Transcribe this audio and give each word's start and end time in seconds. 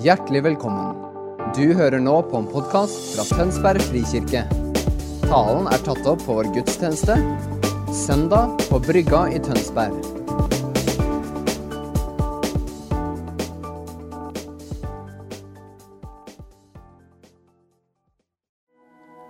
Hjertelig 0.00 0.40
velkommen. 0.46 0.94
Du 1.52 1.74
hører 1.76 2.00
nå 2.00 2.14
på 2.30 2.38
en 2.38 2.46
podkast 2.48 3.10
fra 3.12 3.24
Tønsberg 3.28 3.82
frikirke. 3.84 4.46
Talen 5.26 5.66
er 5.68 5.82
tatt 5.84 6.06
opp 6.08 6.22
på 6.24 6.36
vår 6.38 6.48
gudstjeneste 6.54 7.18
søndag 7.92 8.54
på 8.70 8.80
Brygga 8.80 9.26
i 9.28 9.42
Tønsberg. 9.44 9.98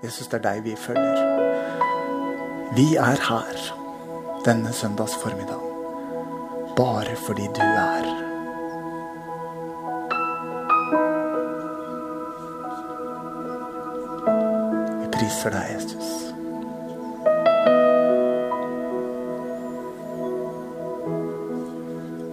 Jesus, 0.05 0.31
det 0.31 0.39
er 0.39 0.47
deg 0.47 0.63
vi 0.71 0.79
følger. 0.79 1.19
Vi 2.79 2.89
er 2.95 3.27
her 3.27 3.69
denne 4.47 4.71
søndags 4.71 5.19
formiddag 5.19 5.67
bare 6.79 7.17
fordi 7.27 7.51
du 7.59 7.65
er. 7.67 8.20
Priser 15.31 15.51
deg, 15.55 15.67
Jesus. 15.75 16.09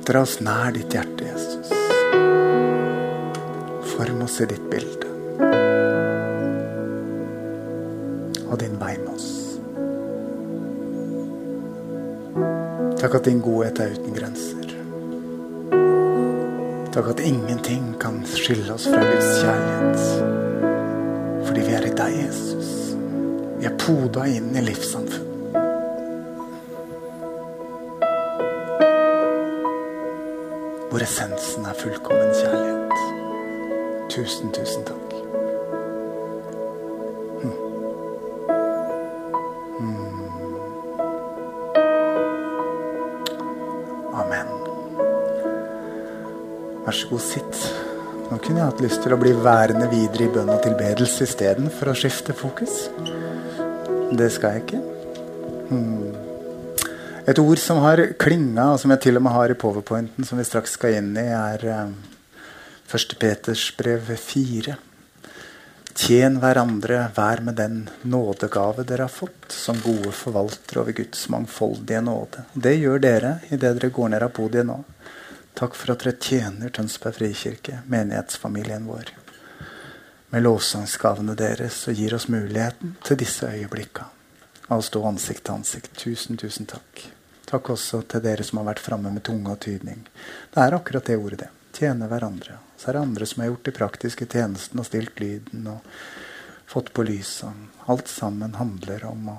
Dra 0.08 0.22
oss 0.24 0.38
nær 0.42 0.72
ditt 0.74 0.94
hjerte, 0.96 1.28
Jesus. 1.28 1.70
Form 3.94 4.24
oss 4.26 4.40
i 4.42 4.48
ditt 4.50 4.66
bilde. 4.72 5.12
Og 8.48 8.56
din 8.62 8.80
vei 8.82 8.96
med 9.04 9.12
oss. 9.14 9.28
Takk 12.98 13.20
at 13.20 13.30
din 13.30 13.44
godhet 13.46 13.84
er 13.84 13.94
uten 13.94 14.16
grenser. 14.16 14.74
Takk 16.96 17.14
at 17.14 17.22
ingenting 17.22 17.94
kan 18.02 18.24
skille 18.26 18.74
oss 18.74 18.90
fra 18.90 19.04
Guds 19.06 19.44
kjærlighet. 19.44 20.02
Fordi 21.46 21.62
vi 21.68 21.78
er 21.78 21.92
i 21.92 21.96
deg, 22.02 22.20
Jesus. 22.24 22.87
Poda 23.88 24.26
inn 24.28 24.52
i 24.52 24.62
livssamfunn. 24.62 25.54
Hvor 30.90 31.06
essensen 31.06 31.70
er 31.72 31.78
fullkommen 31.80 32.34
kjærlighet. 32.36 32.98
Tusen, 34.12 34.52
tusen 34.52 34.84
takk. 34.90 35.16
Amen. 44.12 44.52
Vær 46.84 46.92
så 46.92 47.08
god, 47.14 47.24
sitt. 47.24 47.62
Nå 48.28 48.42
kunne 48.42 48.60
jeg 48.60 48.66
hatt 48.66 48.84
lyst 48.84 49.00
til 49.08 49.16
å 49.16 49.22
bli 49.24 49.32
værende 49.48 49.88
videre 49.96 50.28
i 50.28 50.34
bønn 50.36 50.52
og 50.52 50.60
tilbedelse 50.68 51.24
istedenfor 51.24 51.94
å 51.94 51.96
skifte 52.04 52.36
fokus. 52.36 52.90
Det 54.12 54.30
skal 54.32 54.56
jeg 54.56 54.64
ikke. 54.64 54.80
Hmm. 55.68 56.14
Et 57.28 57.40
ord 57.42 57.60
som 57.60 57.82
har 57.84 58.00
klinga, 58.16 58.70
og 58.72 58.80
som 58.80 58.94
jeg 58.94 59.02
til 59.04 59.20
og 59.20 59.26
med 59.26 59.36
har 59.36 59.52
i 59.52 59.58
powerpointen, 59.60 60.24
som 60.24 60.40
vi 60.40 60.46
straks 60.48 60.78
skal 60.78 60.96
inn 61.02 61.10
i, 61.20 61.26
er 61.28 61.66
eh, 61.68 61.90
1. 62.88 63.18
Peters 63.20 63.66
brev 63.76 64.14
4. 64.16 64.78
Tjen 65.98 66.40
hverandre, 66.40 67.02
vær 67.18 67.44
med 67.44 67.60
den 67.60 67.78
nådegave 68.08 68.88
dere 68.88 69.10
har 69.10 69.12
fått, 69.12 69.52
som 69.52 69.84
gode 69.84 70.16
forvaltere 70.16 70.86
over 70.86 70.96
Guds 71.02 71.28
mangfoldige 71.34 72.00
nåde. 72.06 72.48
Det 72.54 72.78
gjør 72.78 73.04
dere 73.04 73.38
idet 73.50 73.76
dere 73.82 73.92
går 73.92 74.14
ned 74.14 74.24
av 74.24 74.36
podiet 74.38 74.70
nå. 74.70 74.80
Takk 75.58 75.76
for 75.76 75.98
at 75.98 76.06
dere 76.06 76.20
tjener 76.22 76.72
Tønsberg 76.72 77.18
frikirke, 77.18 77.82
menighetsfamilien 77.92 78.88
vår. 78.88 79.17
Med 80.30 80.44
lovsangsgavene 80.44 81.38
deres 81.40 81.78
og 81.88 81.96
gir 81.96 82.12
oss 82.18 82.26
muligheten 82.28 82.98
til 83.08 83.20
disse 83.22 83.48
øyeblikka. 83.48 84.10
Av 84.68 84.82
å 84.82 84.84
stå 84.84 85.00
ansikt 85.08 85.46
til 85.48 85.56
ansikt. 85.56 85.94
Tusen, 85.96 86.36
tusen 86.36 86.68
takk. 86.68 87.06
Takk 87.48 87.70
også 87.72 88.02
til 88.12 88.26
dere 88.26 88.44
som 88.44 88.60
har 88.60 88.74
vært 88.74 88.84
framme 88.84 89.14
med 89.16 89.24
tunge 89.24 89.54
og 89.54 89.62
tydning. 89.64 90.02
Det 90.52 90.66
er 90.66 90.76
akkurat 90.76 91.08
det 91.08 91.16
ordet, 91.16 91.46
det. 91.46 91.52
Tjene 91.78 92.10
hverandre. 92.12 92.58
Så 92.76 92.90
er 92.90 92.98
det 92.98 93.04
andre 93.06 93.28
som 93.30 93.44
har 93.44 93.54
gjort 93.54 93.70
de 93.70 93.74
praktiske 93.78 94.28
tjenestene 94.28 94.84
og 94.84 94.90
stilt 94.90 95.22
lyden 95.24 95.70
og 95.72 95.96
fått 96.68 96.92
på 96.92 97.06
lyset. 97.08 97.64
Alt 97.88 98.12
sammen 98.12 98.58
handler 98.60 99.06
om 99.08 99.30
å 99.32 99.38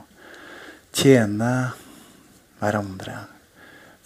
tjene 0.96 1.50
hverandre 2.62 3.18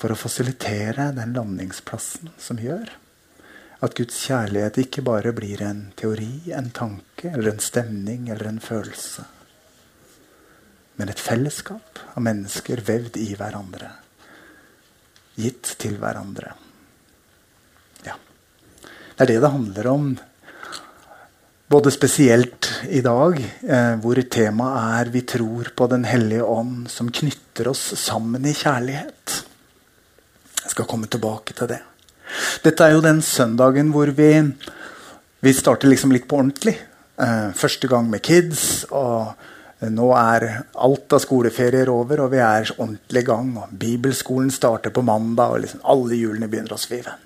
for 0.02 0.10
å 0.10 0.18
fasilitere 0.18 1.12
den 1.14 1.36
landingsplassen 1.38 2.34
som 2.42 2.58
gjør 2.58 2.90
at 3.82 3.96
Guds 3.98 4.18
kjærlighet 4.28 4.78
ikke 4.84 5.02
bare 5.02 5.32
blir 5.34 5.62
en 5.66 5.88
teori, 5.98 6.52
en 6.54 6.70
tanke 6.74 7.32
eller 7.32 7.52
en 7.52 7.62
stemning 7.62 8.28
eller 8.30 8.52
en 8.52 8.60
følelse, 8.62 9.24
men 11.00 11.10
et 11.10 11.22
fellesskap 11.22 12.02
av 12.14 12.22
mennesker 12.22 12.84
vevd 12.86 13.18
i 13.18 13.32
hverandre, 13.38 13.90
gitt 15.34 15.74
til 15.82 15.96
hverandre. 15.98 16.52
Ja. 18.06 18.14
Det 19.16 19.24
er 19.24 19.32
det 19.32 19.40
det 19.42 19.54
handler 19.56 19.90
om, 19.90 20.10
både 21.72 21.90
spesielt 21.90 22.68
i 22.92 23.00
dag, 23.00 23.38
eh, 23.62 23.94
hvor 23.98 24.20
temaet 24.22 25.06
er 25.06 25.10
'Vi 25.10 25.22
tror 25.22 25.72
på 25.74 25.86
Den 25.88 26.04
hellige 26.04 26.44
ånd', 26.44 26.88
som 26.88 27.10
knytter 27.10 27.68
oss 27.68 27.96
sammen 27.96 28.44
i 28.44 28.52
kjærlighet. 28.52 29.44
Jeg 30.62 30.70
skal 30.70 30.84
komme 30.84 31.06
tilbake 31.06 31.54
til 31.54 31.66
det. 31.66 31.80
Dette 32.64 32.86
er 32.86 32.96
jo 32.96 33.04
den 33.04 33.22
søndagen 33.24 33.92
hvor 33.94 34.12
vi, 34.16 34.30
vi 35.42 35.54
starter 35.56 35.90
liksom 35.90 36.14
litt 36.14 36.28
på 36.30 36.40
ordentlig. 36.40 36.76
Eh, 37.20 37.50
første 37.56 37.88
gang 37.90 38.08
med 38.10 38.22
kids. 38.24 38.84
og 38.90 39.34
nå 39.82 40.12
er 40.14 40.44
alt 40.78 41.14
av 41.16 41.18
skoleferier 41.24 41.88
over, 41.90 42.20
og 42.22 42.30
vi 42.30 42.38
er 42.38 42.68
ordentlig 42.76 43.22
i 43.24 43.26
gang. 43.26 43.56
og 43.58 43.70
Bibelskolen 43.78 44.50
starter 44.50 44.90
på 44.94 45.02
mandag, 45.02 45.50
og 45.50 45.64
liksom 45.64 45.80
alle 45.82 46.14
hjulene 46.14 46.48
begynner 46.48 46.76
å 46.76 46.78
svive. 46.78 47.16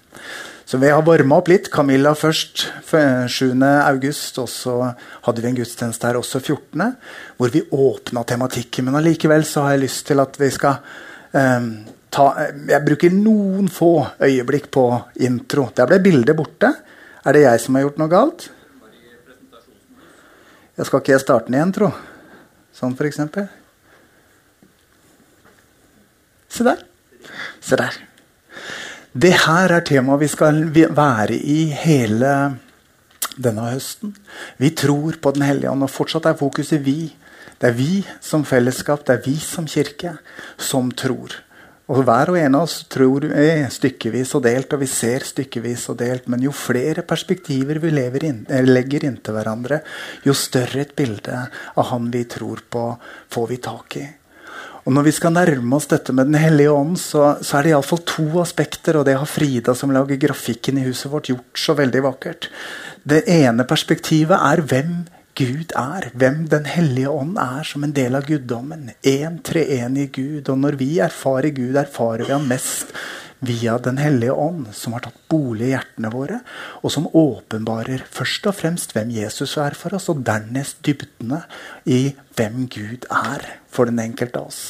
Så 0.66 0.80
vi 0.82 0.88
har 0.90 1.02
varma 1.06 1.36
opp 1.38 1.48
litt. 1.48 1.68
Camilla 1.70 2.14
først 2.14 2.64
7. 2.90 3.52
august, 3.62 4.38
og 4.42 4.48
så 4.50 4.94
hadde 5.28 5.42
vi 5.44 5.50
en 5.52 5.58
gudstjeneste 5.60 6.08
her 6.08 6.18
også 6.18 6.40
14., 6.40 6.96
hvor 7.36 7.52
vi 7.54 7.62
åpna 7.70 8.24
tematikken. 8.26 8.88
Men 8.88 8.98
allikevel 8.98 9.44
så 9.46 9.66
har 9.66 9.76
jeg 9.76 9.84
lyst 9.84 10.06
til 10.08 10.24
at 10.24 10.40
vi 10.40 10.48
skal 10.50 10.80
um, 11.36 11.68
ta 12.16 12.26
Jeg 12.68 12.84
bruker 12.86 13.12
noen 13.12 13.68
få 13.72 13.92
øyeblikk 14.24 14.70
på 14.72 14.88
intro. 15.26 15.68
Der 15.76 15.88
ble 15.90 16.00
bildet 16.04 16.36
borte. 16.38 16.72
Er 17.26 17.36
det 17.36 17.44
jeg 17.44 17.62
som 17.62 17.76
har 17.76 17.86
gjort 17.86 18.00
noe 18.00 18.12
galt? 18.12 18.48
Jeg 20.76 20.88
skal 20.88 21.00
ikke 21.00 21.14
jeg 21.14 21.24
starte 21.24 21.48
den 21.48 21.56
igjen, 21.56 21.72
tro? 21.72 21.88
Sånn 22.76 22.96
eksempel. 23.08 23.46
Se 26.52 26.64
der. 26.66 26.82
Se 27.64 27.78
der. 27.80 27.96
Det 29.16 29.32
her 29.46 29.72
er 29.72 29.84
temaet 29.88 30.20
vi 30.20 30.28
skal 30.28 30.60
være 30.72 31.36
i 31.36 31.70
hele 31.72 32.32
denne 33.40 33.70
høsten. 33.72 34.12
Vi 34.60 34.70
tror 34.76 35.16
på 35.20 35.32
Den 35.32 35.46
hellige 35.48 35.72
ånd, 35.72 35.84
og 35.84 35.92
fortsatt 35.92 36.28
er 36.28 36.36
fokuset 36.36 36.84
vi. 36.84 37.14
Det 37.56 37.70
er 37.70 37.76
vi 37.76 38.04
som 38.20 38.44
fellesskap, 38.44 39.06
det 39.06 39.16
er 39.16 39.24
vi 39.24 39.36
som 39.40 39.64
kirke, 39.64 40.18
som 40.60 40.92
tror. 40.92 41.32
Og 41.86 42.02
Hver 42.02 42.32
og 42.32 42.36
en 42.40 42.56
av 42.58 42.64
oss 42.66 42.80
tror 42.90 43.28
er 43.30 43.68
stykkevis 43.70 44.32
og 44.34 44.42
delt, 44.42 44.72
og 44.74 44.82
vi 44.82 44.88
ser 44.90 45.22
stykkevis 45.22 45.84
og 45.92 46.00
delt. 46.00 46.26
Men 46.26 46.42
jo 46.42 46.50
flere 46.50 47.04
perspektiver 47.06 47.78
vi 47.78 47.92
inn, 48.26 48.42
legger 48.66 49.06
inntil 49.06 49.36
hverandre, 49.38 49.80
jo 50.26 50.34
større 50.34 50.82
et 50.82 50.96
bilde 50.98 51.46
av 51.76 51.90
Han 51.92 52.10
vi 52.10 52.24
tror 52.24 52.64
på, 52.68 52.88
får 53.30 53.46
vi 53.52 53.56
tak 53.62 53.96
i. 54.02 54.06
Og 54.86 54.92
Når 54.94 55.02
vi 55.02 55.12
skal 55.12 55.32
nærme 55.34 55.76
oss 55.76 55.88
dette 55.90 56.12
med 56.12 56.26
Den 56.26 56.38
hellige 56.38 56.70
ånd, 56.70 56.98
så, 56.98 57.36
så 57.42 57.58
er 57.58 57.62
det 57.62 57.70
iallfall 57.70 58.02
to 58.06 58.26
aspekter. 58.42 58.98
Og 58.98 59.06
det 59.06 59.16
har 59.18 59.26
Frida, 59.26 59.74
som 59.74 59.90
lager 59.90 60.16
grafikken 60.16 60.78
i 60.78 60.86
huset 60.86 61.10
vårt, 61.10 61.30
gjort 61.30 61.58
så 61.58 61.74
veldig 61.74 62.02
vakkert. 62.02 62.50
Det 63.06 63.24
ene 63.30 63.66
perspektivet 63.66 64.38
er 64.38 64.62
hvem 64.62 65.04
Gud 65.36 65.74
er, 65.76 66.08
hvem 66.16 66.46
Den 66.48 66.64
hellige 66.64 67.10
ånd 67.12 67.36
er 67.36 67.66
som 67.68 67.84
en 67.84 67.92
del 67.96 68.16
av 68.16 68.24
guddommen. 68.24 68.88
Én 69.04 69.42
treenig 69.44 70.08
Gud. 70.16 70.48
Og 70.48 70.58
når 70.62 70.78
vi 70.80 70.96
erfarer 71.04 71.52
Gud, 71.52 71.76
erfarer 71.76 72.24
vi 72.24 72.32
ham 72.32 72.48
mest 72.48 72.94
via 73.44 73.76
Den 73.78 74.00
hellige 74.00 74.32
ånd, 74.32 74.70
som 74.72 74.96
har 74.96 75.04
tatt 75.04 75.18
bolig 75.28 75.68
i 75.68 75.74
hjertene 75.74 76.08
våre, 76.14 76.40
og 76.80 76.92
som 76.92 77.08
åpenbarer 77.12 78.06
først 78.08 78.48
og 78.48 78.56
fremst 78.56 78.96
hvem 78.96 79.12
Jesus 79.12 79.58
er 79.60 79.76
for 79.76 79.98
oss, 79.98 80.08
og 80.08 80.24
dernest 80.24 80.80
dybdene 80.86 81.42
i 81.84 82.14
hvem 82.38 82.64
Gud 82.72 83.04
er 83.12 83.44
for 83.68 83.92
den 83.92 84.00
enkelte 84.00 84.40
av 84.40 84.48
oss. 84.48 84.62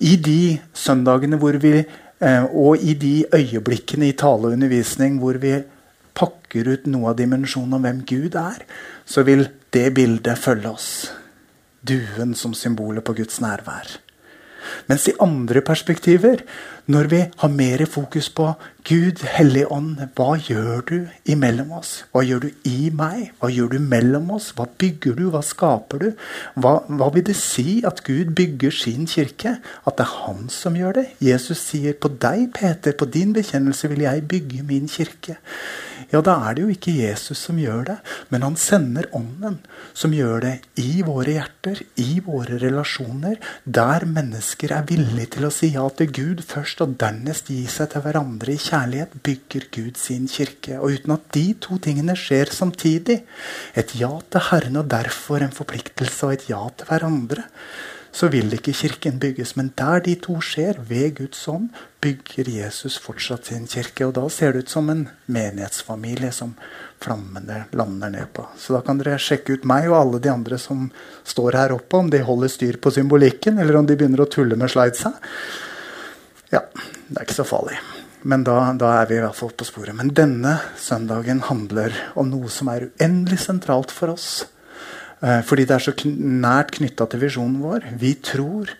I 0.00 0.16
de 0.16 0.58
søndagene 0.72 1.36
hvor 1.36 1.60
vi, 1.60 1.82
eh, 1.84 2.44
og 2.48 2.80
i 2.80 2.94
de 2.94 3.26
øyeblikkene 3.34 4.08
i 4.08 4.16
tale 4.16 4.48
og 4.48 4.56
undervisning 4.56 5.20
hvor 5.20 5.36
vi 5.42 5.58
pakker 6.18 6.68
ut 6.74 6.88
noe 6.90 7.12
av 7.12 7.18
dimensjonen 7.20 7.78
om 7.78 7.86
hvem 7.86 8.02
Gud 8.08 8.36
er, 8.38 8.64
så 9.06 9.24
vil 9.26 9.46
det 9.74 9.86
bildet 9.96 10.40
følge 10.40 10.74
oss. 10.74 10.90
Duen 11.86 12.34
som 12.36 12.56
symbolet 12.58 13.06
på 13.06 13.14
Guds 13.20 13.38
nærvær. 13.44 13.96
Mens 14.90 15.06
i 15.08 15.16
andre 15.22 15.62
perspektiver, 15.64 16.42
Når 16.88 17.08
vi 17.12 17.18
har 17.36 17.50
mer 17.52 17.82
fokus 17.84 18.30
på 18.32 18.46
Gud, 18.88 19.20
Hellig 19.28 19.66
Ånd, 19.68 19.98
hva 20.16 20.38
gjør 20.40 20.78
du 20.88 20.94
imellom 21.28 21.74
oss? 21.76 21.90
Hva 22.14 22.22
gjør 22.24 22.46
du 22.46 22.70
i 22.70 22.88
meg? 22.88 23.26
Hva 23.36 23.50
gjør 23.52 23.74
du 23.74 23.82
mellom 23.90 24.30
oss? 24.32 24.46
Hva 24.56 24.64
bygger 24.80 25.18
du? 25.18 25.26
Hva 25.34 25.42
skaper 25.44 26.00
du? 26.00 26.06
Hva, 26.56 26.78
hva 26.88 27.10
vil 27.12 27.26
det 27.28 27.36
si 27.36 27.82
at 27.84 28.00
Gud 28.06 28.32
bygger 28.38 28.72
sin 28.72 29.04
kirke? 29.04 29.58
At 29.84 29.98
det 30.00 30.06
er 30.06 30.14
han 30.22 30.48
som 30.54 30.80
gjør 30.80 30.96
det? 31.02 31.04
Jesus 31.28 31.60
sier 31.60 31.92
på 31.92 32.08
deg, 32.24 32.46
Peter, 32.56 32.96
på 32.96 33.10
din 33.18 33.36
bekjennelse 33.36 33.92
vil 33.92 34.06
jeg 34.06 34.24
bygge 34.32 34.64
min 34.72 34.88
kirke 34.88 35.36
ja, 36.08 36.20
da 36.24 36.38
er 36.48 36.56
det 36.56 36.62
jo 36.62 36.72
ikke 36.72 36.94
Jesus 36.94 37.40
som 37.44 37.58
gjør 37.60 37.82
det, 37.90 37.96
men 38.32 38.44
han 38.46 38.54
sender 38.56 39.08
Ånden, 39.16 39.58
som 39.92 40.14
gjør 40.16 40.40
det 40.46 40.52
i 40.80 41.02
våre 41.04 41.34
hjerter, 41.34 41.82
i 42.00 42.22
våre 42.24 42.56
relasjoner, 42.62 43.36
der 43.64 44.06
mennesker 44.08 44.72
er 44.72 44.86
villige 44.88 45.34
til 45.36 45.48
å 45.48 45.52
si 45.52 45.72
ja 45.74 45.84
til 45.98 46.12
Gud 46.16 46.40
først, 46.48 46.77
og 46.84 46.94
dernest 47.00 47.50
gi 47.52 47.64
seg 47.70 47.90
til 47.92 48.04
hverandre 48.04 48.54
i 48.54 48.62
kjærlighet, 48.62 49.18
bygger 49.26 49.68
Gud 49.74 50.00
sin 50.00 50.26
kirke. 50.30 50.78
Og 50.78 50.98
uten 50.98 51.14
at 51.16 51.28
de 51.34 51.44
to 51.60 51.78
tingene 51.82 52.16
skjer 52.18 52.54
samtidig, 52.54 53.20
et 53.78 53.94
ja 53.98 54.10
til 54.30 54.46
Herren 54.50 54.80
og 54.80 54.90
derfor 54.92 55.44
en 55.44 55.54
forpliktelse 55.54 56.26
og 56.26 56.38
et 56.38 56.48
ja 56.50 56.64
til 56.76 56.90
hverandre, 56.90 57.46
så 58.18 58.28
vil 58.32 58.52
ikke 58.56 58.72
kirken 58.74 59.18
bygges. 59.20 59.54
Men 59.56 59.70
der 59.78 60.00
de 60.04 60.14
to 60.22 60.38
skjer, 60.42 60.80
ved 60.88 61.14
Guds 61.20 61.44
ånd, 61.48 61.68
bygger 62.02 62.48
Jesus 62.50 62.98
fortsatt 63.02 63.50
sin 63.50 63.66
kirke. 63.70 64.06
Og 64.06 64.14
da 64.16 64.24
ser 64.32 64.54
det 64.54 64.64
ut 64.64 64.72
som 64.72 64.90
en 64.90 65.04
menighetsfamilie 65.26 66.32
som 66.34 66.54
flammene 67.02 67.64
lander 67.78 68.12
ned 68.14 68.32
på. 68.34 68.46
Så 68.58 68.74
da 68.74 68.82
kan 68.86 68.98
dere 68.98 69.20
sjekke 69.22 69.58
ut 69.58 69.68
meg 69.68 69.90
og 69.90 69.98
alle 70.00 70.22
de 70.24 70.32
andre 70.32 70.58
som 70.58 70.88
står 71.28 71.60
her 71.60 71.76
oppe, 71.76 72.00
om 72.00 72.10
de 72.10 72.24
holder 72.24 72.52
styr 72.52 72.80
på 72.82 72.92
symbolikken, 72.94 73.58
eller 73.58 73.78
om 73.78 73.86
de 73.86 73.98
begynner 73.98 74.24
å 74.24 74.30
tulle 74.30 74.58
med 74.58 74.72
slidesa. 74.72 75.14
Ja, 76.52 76.62
det 76.74 77.16
er 77.16 77.26
ikke 77.26 77.40
så 77.40 77.48
farlig. 77.48 77.78
Men 78.28 78.42
da, 78.44 78.60
da, 78.74 78.94
er 79.00 79.10
vi 79.10 79.18
i 79.18 79.22
hvert 79.22 79.36
fall 79.38 79.52
på 79.54 79.66
sporet. 79.68 79.94
Men 79.94 80.10
denne 80.16 80.58
søndagen 80.80 81.44
handler 81.46 81.94
om 82.18 82.30
noe 82.32 82.50
som 82.50 82.70
er 82.72 82.88
uendelig 82.88 83.38
sentralt 83.44 83.94
for 83.94 84.16
oss 84.16 84.46
Eh, 85.20 85.40
fordi 85.42 85.66
det 85.66 85.74
er 85.74 85.82
så 85.82 85.94
nært 86.06 86.76
knytta 86.78 87.08
til 87.10 87.24
visjonen 87.24 87.58
vår. 87.62 87.90
Vi 87.98 88.14
tror 88.22 88.70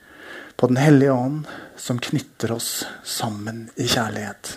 på 0.59 0.67
Den 0.67 0.77
hellige 0.77 1.13
ånd, 1.13 1.47
som 1.77 2.01
knytter 2.03 2.51
oss 2.51 2.85
sammen 3.05 3.69
i 3.77 3.87
kjærlighet. 3.87 4.57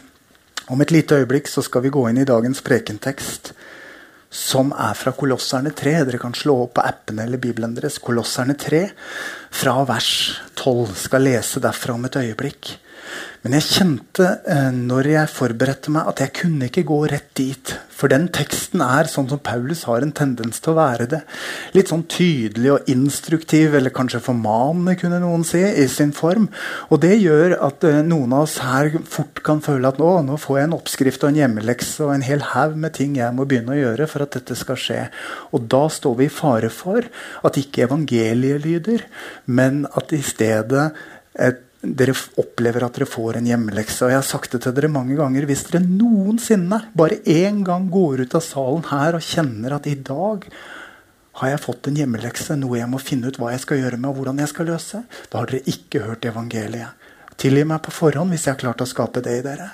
Om 0.73 0.81
et 0.81 0.91
lite 0.91 1.19
øyeblikk 1.21 1.47
så 1.47 1.61
skal 1.61 1.83
vi 1.83 1.91
gå 1.93 2.07
inn 2.09 2.17
i 2.17 2.25
dagens 2.25 2.61
prekentekst, 2.65 3.51
som 4.31 4.71
er 4.73 4.95
fra 4.97 5.11
Kolosserne 5.13 5.69
3. 5.77 5.93
Dere 6.07 6.17
kan 6.17 6.33
slå 6.33 6.55
opp 6.63 6.73
på 6.79 6.85
appene 6.87 7.27
eller 7.27 7.37
Bibelen 7.37 7.75
deres. 7.75 7.99
Kolosserne 8.01 8.55
3, 8.57 8.81
fra 9.51 9.75
vers 9.85 10.41
12. 10.55 10.95
Skal 10.95 11.27
lese 11.27 11.61
derfra 11.61 11.93
om 11.93 12.09
et 12.09 12.17
øyeblikk. 12.17 12.71
Men 13.41 13.55
jeg 13.57 13.65
kjente 13.71 14.25
eh, 14.53 14.67
når 14.75 15.07
jeg 15.15 15.29
forberedte 15.33 15.89
meg, 15.93 16.05
at 16.11 16.19
jeg 16.21 16.33
kunne 16.43 16.67
ikke 16.69 16.83
gå 16.85 16.97
rett 17.09 17.31
dit. 17.39 17.71
For 17.89 18.11
den 18.11 18.27
teksten 18.33 18.83
er 18.85 19.09
sånn 19.09 19.31
som 19.31 19.41
Paulus 19.41 19.83
har 19.89 20.05
en 20.05 20.13
tendens 20.13 20.61
til 20.61 20.73
å 20.73 20.77
være 20.77 21.07
det. 21.09 21.19
Litt 21.73 21.89
sånn 21.89 22.03
tydelig 22.09 22.69
og 22.75 22.91
instruktiv, 22.93 23.73
eller 23.77 23.93
kanskje 23.93 24.21
formanende, 24.21 24.93
kunne 25.01 25.17
noen 25.23 25.45
si, 25.47 25.61
i 25.61 25.87
sin 25.89 26.13
form. 26.13 26.45
Og 26.93 27.01
det 27.01 27.15
gjør 27.17 27.55
at 27.65 27.87
eh, 27.89 28.03
noen 28.05 28.35
av 28.37 28.45
oss 28.45 28.59
her 28.61 28.91
fort 29.09 29.41
kan 29.45 29.63
føle 29.65 29.89
at 29.89 29.97
nå, 30.01 30.11
nå 30.27 30.37
får 30.41 30.59
jeg 30.59 30.69
en 30.69 30.77
oppskrift 30.77 31.25
og 31.25 31.33
en 31.33 31.41
hjemmelekse 31.41 32.05
og 32.05 32.13
en 32.13 32.27
hel 32.27 32.45
haug 32.51 32.77
med 32.85 32.93
ting 32.99 33.17
jeg 33.17 33.37
må 33.37 33.49
begynne 33.49 33.73
å 33.73 33.79
gjøre 33.79 34.09
for 34.11 34.27
at 34.27 34.37
dette 34.37 34.59
skal 34.59 34.77
skje. 34.77 34.99
Og 35.49 35.65
da 35.71 35.87
står 35.89 36.21
vi 36.21 36.29
i 36.29 36.35
fare 36.37 36.69
for 36.69 37.09
at 37.41 37.57
ikke 37.57 37.87
evangeliet 37.89 38.61
lyder, 38.69 39.09
men 39.49 39.87
at 39.97 40.13
i 40.13 40.21
stedet 40.25 40.91
et 41.41 41.65
dere 41.81 42.13
opplever 42.37 42.85
at 42.85 42.97
dere 42.97 43.09
får 43.09 43.39
en 43.39 43.47
hjemmelekse. 43.49 44.05
Og 44.05 44.13
jeg 44.13 44.19
har 44.19 44.27
sagt 44.27 44.53
det 44.53 44.61
til 44.65 44.75
dere 44.77 44.91
mange 44.93 45.17
ganger. 45.17 45.47
Hvis 45.49 45.65
dere 45.69 45.81
noensinne 45.85 46.83
bare 46.97 47.21
én 47.25 47.63
gang 47.65 47.89
går 47.91 48.25
ut 48.25 48.37
av 48.37 48.45
salen 48.45 48.85
her 48.91 49.17
og 49.17 49.25
kjenner 49.25 49.77
at 49.77 49.89
i 49.89 49.97
dag 49.97 50.45
har 51.41 51.53
jeg 51.53 51.63
fått 51.63 51.87
en 51.87 51.97
hjemmelekse, 51.97 52.57
noe 52.59 52.77
jeg 52.77 52.89
må 52.91 52.99
finne 53.01 53.31
ut 53.31 53.39
hva 53.39 53.53
jeg 53.53 53.63
skal 53.63 53.79
gjøre 53.81 53.97
med, 53.97 54.09
og 54.11 54.19
hvordan 54.19 54.41
jeg 54.43 54.51
skal 54.51 54.67
løse, 54.69 55.03
da 55.31 55.41
har 55.41 55.49
dere 55.49 55.73
ikke 55.73 56.03
hørt 56.05 56.27
evangeliet. 56.27 57.07
Tilgi 57.41 57.63
meg 57.65 57.81
på 57.85 57.93
forhånd 57.95 58.33
hvis 58.33 58.45
jeg 58.45 58.53
har 58.53 58.61
klart 58.61 58.83
å 58.83 58.89
skape 58.89 59.23
det 59.25 59.39
i 59.39 59.45
dere. 59.45 59.71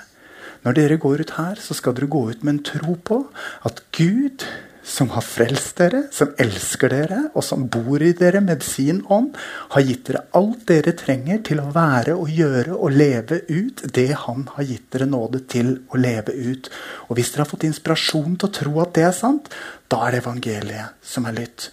Når 0.64 0.78
dere 0.78 1.00
går 1.02 1.22
ut 1.26 1.34
her, 1.36 1.60
så 1.60 1.76
skal 1.76 1.94
dere 1.98 2.08
gå 2.10 2.22
ut 2.30 2.40
med 2.46 2.54
en 2.54 2.64
tro 2.70 2.94
på 2.96 3.20
at 3.68 3.82
Gud 3.94 4.46
som 4.88 5.10
har 5.12 5.24
frelst 5.24 5.76
dere, 5.78 6.04
som 6.14 6.30
elsker 6.40 6.92
dere, 6.92 7.18
og 7.36 7.44
som 7.44 7.66
bor 7.68 8.02
i 8.02 8.14
dere 8.16 8.40
med 8.44 8.64
sin 8.64 9.02
ånd, 9.12 9.34
har 9.74 9.84
gitt 9.84 10.06
dere 10.08 10.24
alt 10.38 10.64
dere 10.70 10.94
trenger 10.96 11.42
til 11.46 11.60
å 11.60 11.68
være 11.74 12.16
og 12.16 12.32
gjøre 12.32 12.76
og 12.76 12.96
leve 12.96 13.42
ut 13.50 13.84
det 13.94 14.08
Han 14.24 14.46
har 14.54 14.64
gitt 14.64 14.88
dere 14.94 15.06
nåde 15.10 15.42
til 15.52 15.74
å 15.92 16.00
leve 16.00 16.32
ut. 16.32 16.70
Og 17.08 17.18
hvis 17.18 17.34
dere 17.34 17.44
har 17.44 17.52
fått 17.52 17.68
inspirasjon 17.68 18.38
til 18.38 18.48
å 18.48 18.56
tro 18.60 18.80
at 18.82 18.94
det 18.96 19.04
er 19.10 19.16
sant, 19.16 19.52
da 19.88 20.02
er 20.04 20.12
det 20.12 20.18
evangeliet 20.20 20.96
som 21.00 21.24
er 21.28 21.36
lytt. 21.38 21.70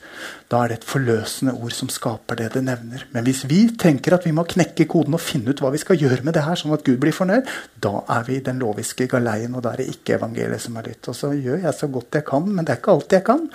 Da 0.47 0.61
er 0.63 0.71
det 0.71 0.77
et 0.77 0.87
forløsende 0.87 1.51
ord 1.57 1.73
som 1.75 1.89
skaper 1.91 2.37
det 2.39 2.53
det 2.53 2.61
nevner. 2.63 3.03
Men 3.11 3.25
hvis 3.27 3.43
vi 3.49 3.65
tenker 3.75 4.15
at 4.15 4.23
vi 4.27 4.31
må 4.35 4.45
knekke 4.47 4.87
koden 4.87 5.17
og 5.17 5.23
finne 5.23 5.51
ut 5.51 5.59
hva 5.63 5.73
vi 5.73 5.81
skal 5.81 5.99
gjøre 5.99 6.23
med 6.23 6.37
det 6.37 6.45
her, 6.45 6.55
sånn 6.55 6.75
at 6.77 6.85
Gud 6.87 7.01
blir 7.03 7.15
fornøyd, 7.15 7.51
da 7.83 7.97
er 8.15 8.23
vi 8.29 8.37
i 8.37 8.45
den 8.45 8.63
loviske 8.63 9.09
galeien, 9.11 9.57
og 9.57 9.65
da 9.65 9.73
er 9.73 9.83
det 9.83 9.89
ikke 9.97 10.15
evangeliet 10.15 10.63
som 10.63 10.79
er 10.79 10.87
lytt. 10.93 11.11
Og 11.11 11.19
så 11.19 11.33
gjør 11.35 11.67
jeg 11.67 11.75
så 11.75 11.91
godt 11.91 12.21
jeg 12.21 12.27
kan, 12.31 12.47
men 12.47 12.63
det 12.63 12.77
er 12.77 12.81
ikke 12.81 12.95
alt 12.95 13.17
jeg 13.17 13.27
kan. 13.27 13.45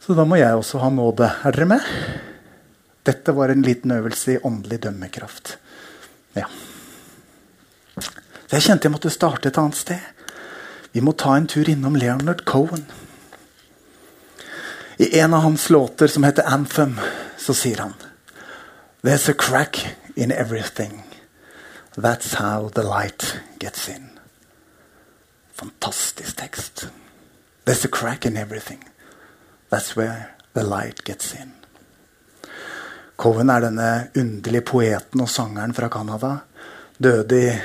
Så 0.00 0.14
da 0.14 0.28
må 0.28 0.38
jeg 0.38 0.62
også 0.62 0.84
ha 0.84 0.94
nåde. 0.94 1.32
Er 1.42 1.58
dere 1.58 1.70
med? 1.74 1.90
Dette 3.10 3.34
var 3.34 3.50
en 3.50 3.66
liten 3.66 3.90
øvelse 3.90 4.36
i 4.36 4.40
åndelig 4.46 4.84
dømmekraft. 4.86 5.56
Ja. 6.38 6.46
Så 7.98 8.54
jeg 8.54 8.68
kjente 8.68 8.86
jeg 8.86 8.94
måtte 8.94 9.10
starte 9.10 9.50
et 9.50 9.58
annet 9.58 9.82
sted. 9.82 10.10
Vi 10.94 11.02
må 11.02 11.18
ta 11.18 11.34
en 11.34 11.50
tur 11.50 11.66
innom 11.70 11.98
Leonard 11.98 12.46
Cohen. 12.46 12.86
I 15.00 15.18
en 15.20 15.34
av 15.34 15.40
hans 15.40 15.70
låter 15.70 16.06
som 16.06 16.24
heter 16.24 16.42
'Anthem', 16.42 17.00
så 17.38 17.54
sier 17.54 17.78
han 17.78 17.94
There's 19.02 19.30
a 19.30 19.34
crack 19.38 19.96
in 20.14 20.32
everything. 20.32 21.02
That's 21.96 22.34
how 22.34 22.68
the 22.68 22.82
light 22.82 23.36
gets 23.58 23.88
in. 23.88 24.10
Fantastisk 25.54 26.36
tekst. 26.36 26.88
There's 27.64 27.84
a 27.84 27.88
crack 27.88 28.26
in 28.26 28.36
everything. 28.36 28.84
That's 29.70 29.96
where 29.96 30.22
the 30.54 30.62
light 30.62 31.04
gets 31.04 31.34
in. 31.34 31.52
Coven 33.16 33.50
er 33.50 33.60
denne 33.60 34.08
underlige 34.16 34.60
poeten 34.60 35.20
og 35.20 35.28
sangeren 35.28 35.74
fra 35.74 35.88
Canada. 35.88 36.36
Døde 37.02 37.42
i 37.42 37.58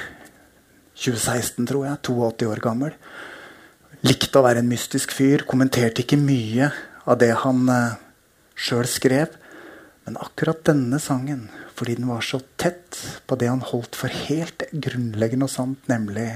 2016, 0.96 1.68
tror 1.68 1.86
jeg. 1.86 1.98
82 2.02 2.48
år 2.48 2.60
gammel. 2.60 2.92
Likte 4.02 4.40
å 4.40 4.48
være 4.48 4.60
en 4.60 4.70
mystisk 4.70 5.12
fyr. 5.12 5.44
Kommenterte 5.44 6.02
ikke 6.02 6.18
mye 6.18 6.72
av 7.06 7.20
det 7.22 7.32
han 7.44 7.70
eh, 7.70 7.98
sjøl 8.56 8.88
skrev. 8.90 9.38
Men 10.06 10.20
akkurat 10.22 10.66
denne 10.68 11.00
sangen, 11.02 11.48
fordi 11.74 11.98
den 11.98 12.10
var 12.10 12.22
så 12.26 12.40
tett 12.62 13.00
på 13.26 13.38
det 13.42 13.50
han 13.50 13.64
holdt 13.66 13.98
for 13.98 14.14
helt 14.28 14.68
grunnleggende 14.72 15.48
og 15.48 15.54
sant, 15.54 15.88
nemlig 15.90 16.30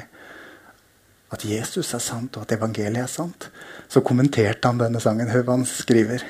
at 1.29 1.45
Jesus 1.45 1.93
er 1.93 2.01
sant, 2.01 2.33
og 2.37 2.47
at 2.47 2.55
evangeliet 2.57 3.05
er 3.05 3.11
sant, 3.11 3.49
så 3.89 4.01
kommenterte 4.01 4.65
han 4.71 4.81
denne 4.81 5.01
sangen. 5.03 5.29
Hør 5.29 5.45
hva 5.45 5.59
han 5.59 5.67
skriver. 5.69 6.25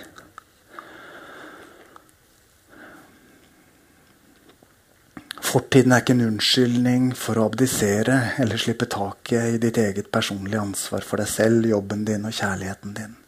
Fortiden 5.50 5.96
er 5.96 6.04
ikke 6.04 6.14
en 6.14 6.28
unnskyldning 6.28 7.08
for 7.18 7.40
å 7.40 7.48
abdisere 7.50 8.20
eller 8.44 8.60
slippe 8.62 8.86
taket 8.92 9.56
i 9.56 9.64
ditt 9.64 9.80
eget 9.82 10.12
personlige 10.14 10.62
ansvar 10.62 11.08
for 11.08 11.24
deg 11.24 11.32
selv, 11.32 11.66
jobben 11.72 12.04
din 12.06 12.28
og 12.28 12.36
kjærligheten 12.36 12.94
din. 13.00 13.19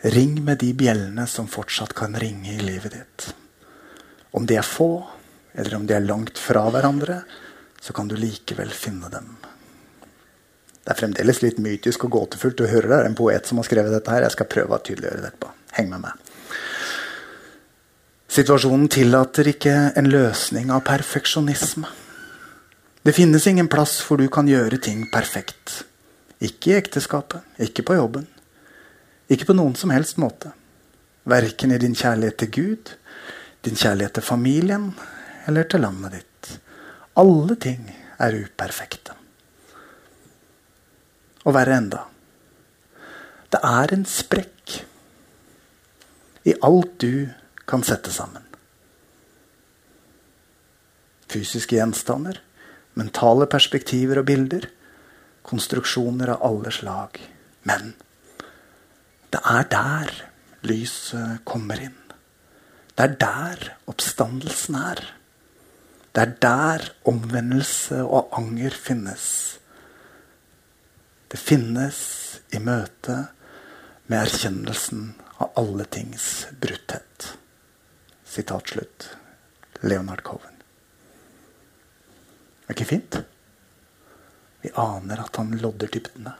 Ring 0.00 0.44
med 0.44 0.58
de 0.58 0.72
bjellene 0.72 1.26
som 1.28 1.48
fortsatt 1.48 1.92
kan 1.92 2.16
ringe 2.16 2.54
i 2.54 2.62
livet 2.64 2.94
ditt. 2.94 3.26
Om 4.32 4.46
de 4.48 4.56
er 4.56 4.64
få, 4.64 5.04
eller 5.52 5.76
om 5.76 5.84
de 5.86 5.96
er 5.96 6.06
langt 6.06 6.40
fra 6.40 6.62
hverandre, 6.72 7.18
så 7.80 7.92
kan 7.92 8.08
du 8.08 8.16
likevel 8.16 8.72
finne 8.72 9.10
dem. 9.12 9.34
Det 10.80 10.94
er 10.94 11.00
fremdeles 11.02 11.42
litt 11.44 11.60
mytisk 11.60 12.06
og 12.08 12.14
gåtefullt. 12.16 12.56
Du 12.56 12.70
hører 12.70 12.88
det 12.88 12.96
er 12.96 13.10
en 13.10 13.18
poet 13.18 13.46
som 13.46 13.60
har 13.60 13.68
skrevet 13.68 13.92
dette 13.92 14.14
her. 14.14 14.24
Jeg 14.24 14.36
skal 14.38 14.48
prøve 14.48 14.78
å 14.78 14.82
tydeliggjøre 14.88 15.20
det 15.20 15.32
etterpå. 15.34 15.52
Heng 15.76 15.92
med 15.92 16.06
meg. 16.06 16.26
Situasjonen 18.30 18.88
tillater 18.88 19.52
ikke 19.52 19.76
en 20.00 20.08
løsning 20.08 20.72
av 20.72 20.84
perfeksjonisme. 20.88 21.92
Det 23.04 23.12
finnes 23.16 23.46
ingen 23.52 23.68
plass 23.68 23.98
hvor 24.06 24.20
du 24.20 24.28
kan 24.32 24.48
gjøre 24.48 24.80
ting 24.80 25.04
perfekt. 25.12 25.82
Ikke 26.40 26.72
i 26.72 26.78
ekteskapet, 26.78 27.44
ikke 27.60 27.84
på 27.84 28.00
jobben, 28.00 28.24
ikke 29.30 29.50
på 29.50 29.56
noen 29.56 29.76
som 29.78 29.92
helst 29.94 30.18
måte. 30.18 30.52
Verken 31.30 31.74
i 31.74 31.78
din 31.78 31.94
kjærlighet 31.94 32.38
til 32.42 32.50
Gud, 32.56 32.92
din 33.64 33.78
kjærlighet 33.78 34.18
til 34.18 34.26
familien 34.26 34.90
eller 35.48 35.68
til 35.70 35.84
landet 35.84 36.18
ditt. 36.18 36.52
Alle 37.20 37.56
ting 37.60 37.86
er 38.20 38.36
uperfekte. 38.42 39.16
Og 41.44 41.54
verre 41.56 41.78
enda. 41.78 42.04
Det 43.50 43.60
er 43.66 43.94
en 43.94 44.04
sprekk 44.06 44.76
i 46.46 46.54
alt 46.64 46.92
du 47.02 47.28
kan 47.68 47.82
sette 47.86 48.12
sammen. 48.14 48.44
Fysiske 51.30 51.76
gjenstander, 51.76 52.40
mentale 52.98 53.46
perspektiver 53.50 54.22
og 54.22 54.26
bilder, 54.30 54.66
konstruksjoner 55.46 56.34
av 56.34 56.46
alle 56.46 56.72
slag. 56.74 57.20
Men 57.66 57.92
det 59.30 59.40
er 59.46 59.66
der 59.70 60.12
lyset 60.66 61.44
kommer 61.48 61.80
inn. 61.80 61.96
Det 62.96 63.06
er 63.06 63.16
der 63.20 63.68
oppstandelsen 63.88 64.76
er. 64.76 65.00
Det 66.10 66.22
er 66.22 66.34
der 66.42 66.88
omvendelse 67.06 68.02
og 68.02 68.34
anger 68.36 68.74
finnes. 68.74 69.26
Det 71.30 71.38
finnes 71.38 72.00
i 72.50 72.58
møte 72.58 73.16
med 74.10 74.18
erkjennelsen 74.24 75.12
av 75.38 75.54
alle 75.62 75.86
tings 75.86 76.48
brutthet. 76.60 77.30
Sitat 78.26 78.74
slutt. 78.74 79.08
Leonard 79.86 80.24
Cohen. 80.26 80.58
Er 82.66 82.74
ikke 82.74 82.90
fint? 82.90 83.20
Vi 84.60 84.74
aner 84.76 85.22
at 85.22 85.38
han 85.40 85.54
lodder 85.62 85.88
dybdene. 85.88 86.34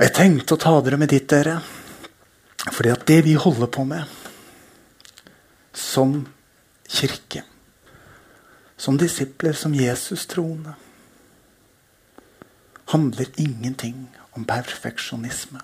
Og 0.00 0.06
Jeg 0.06 0.16
tenkte 0.16 0.56
å 0.56 0.60
ta 0.60 0.70
dere 0.80 0.96
med 0.96 1.10
dit, 1.12 1.26
dere. 1.28 1.58
Fordi 2.72 2.88
at 2.88 3.02
det 3.04 3.18
vi 3.26 3.34
holder 3.36 3.68
på 3.68 3.82
med 3.84 4.08
som 5.76 6.14
kirke, 6.88 7.42
som 8.80 8.96
disipler, 8.96 9.52
som 9.52 9.74
Jesus-troende, 9.76 10.72
handler 12.94 13.28
ingenting 13.36 14.06
om 14.32 14.46
perfeksjonisme. 14.48 15.60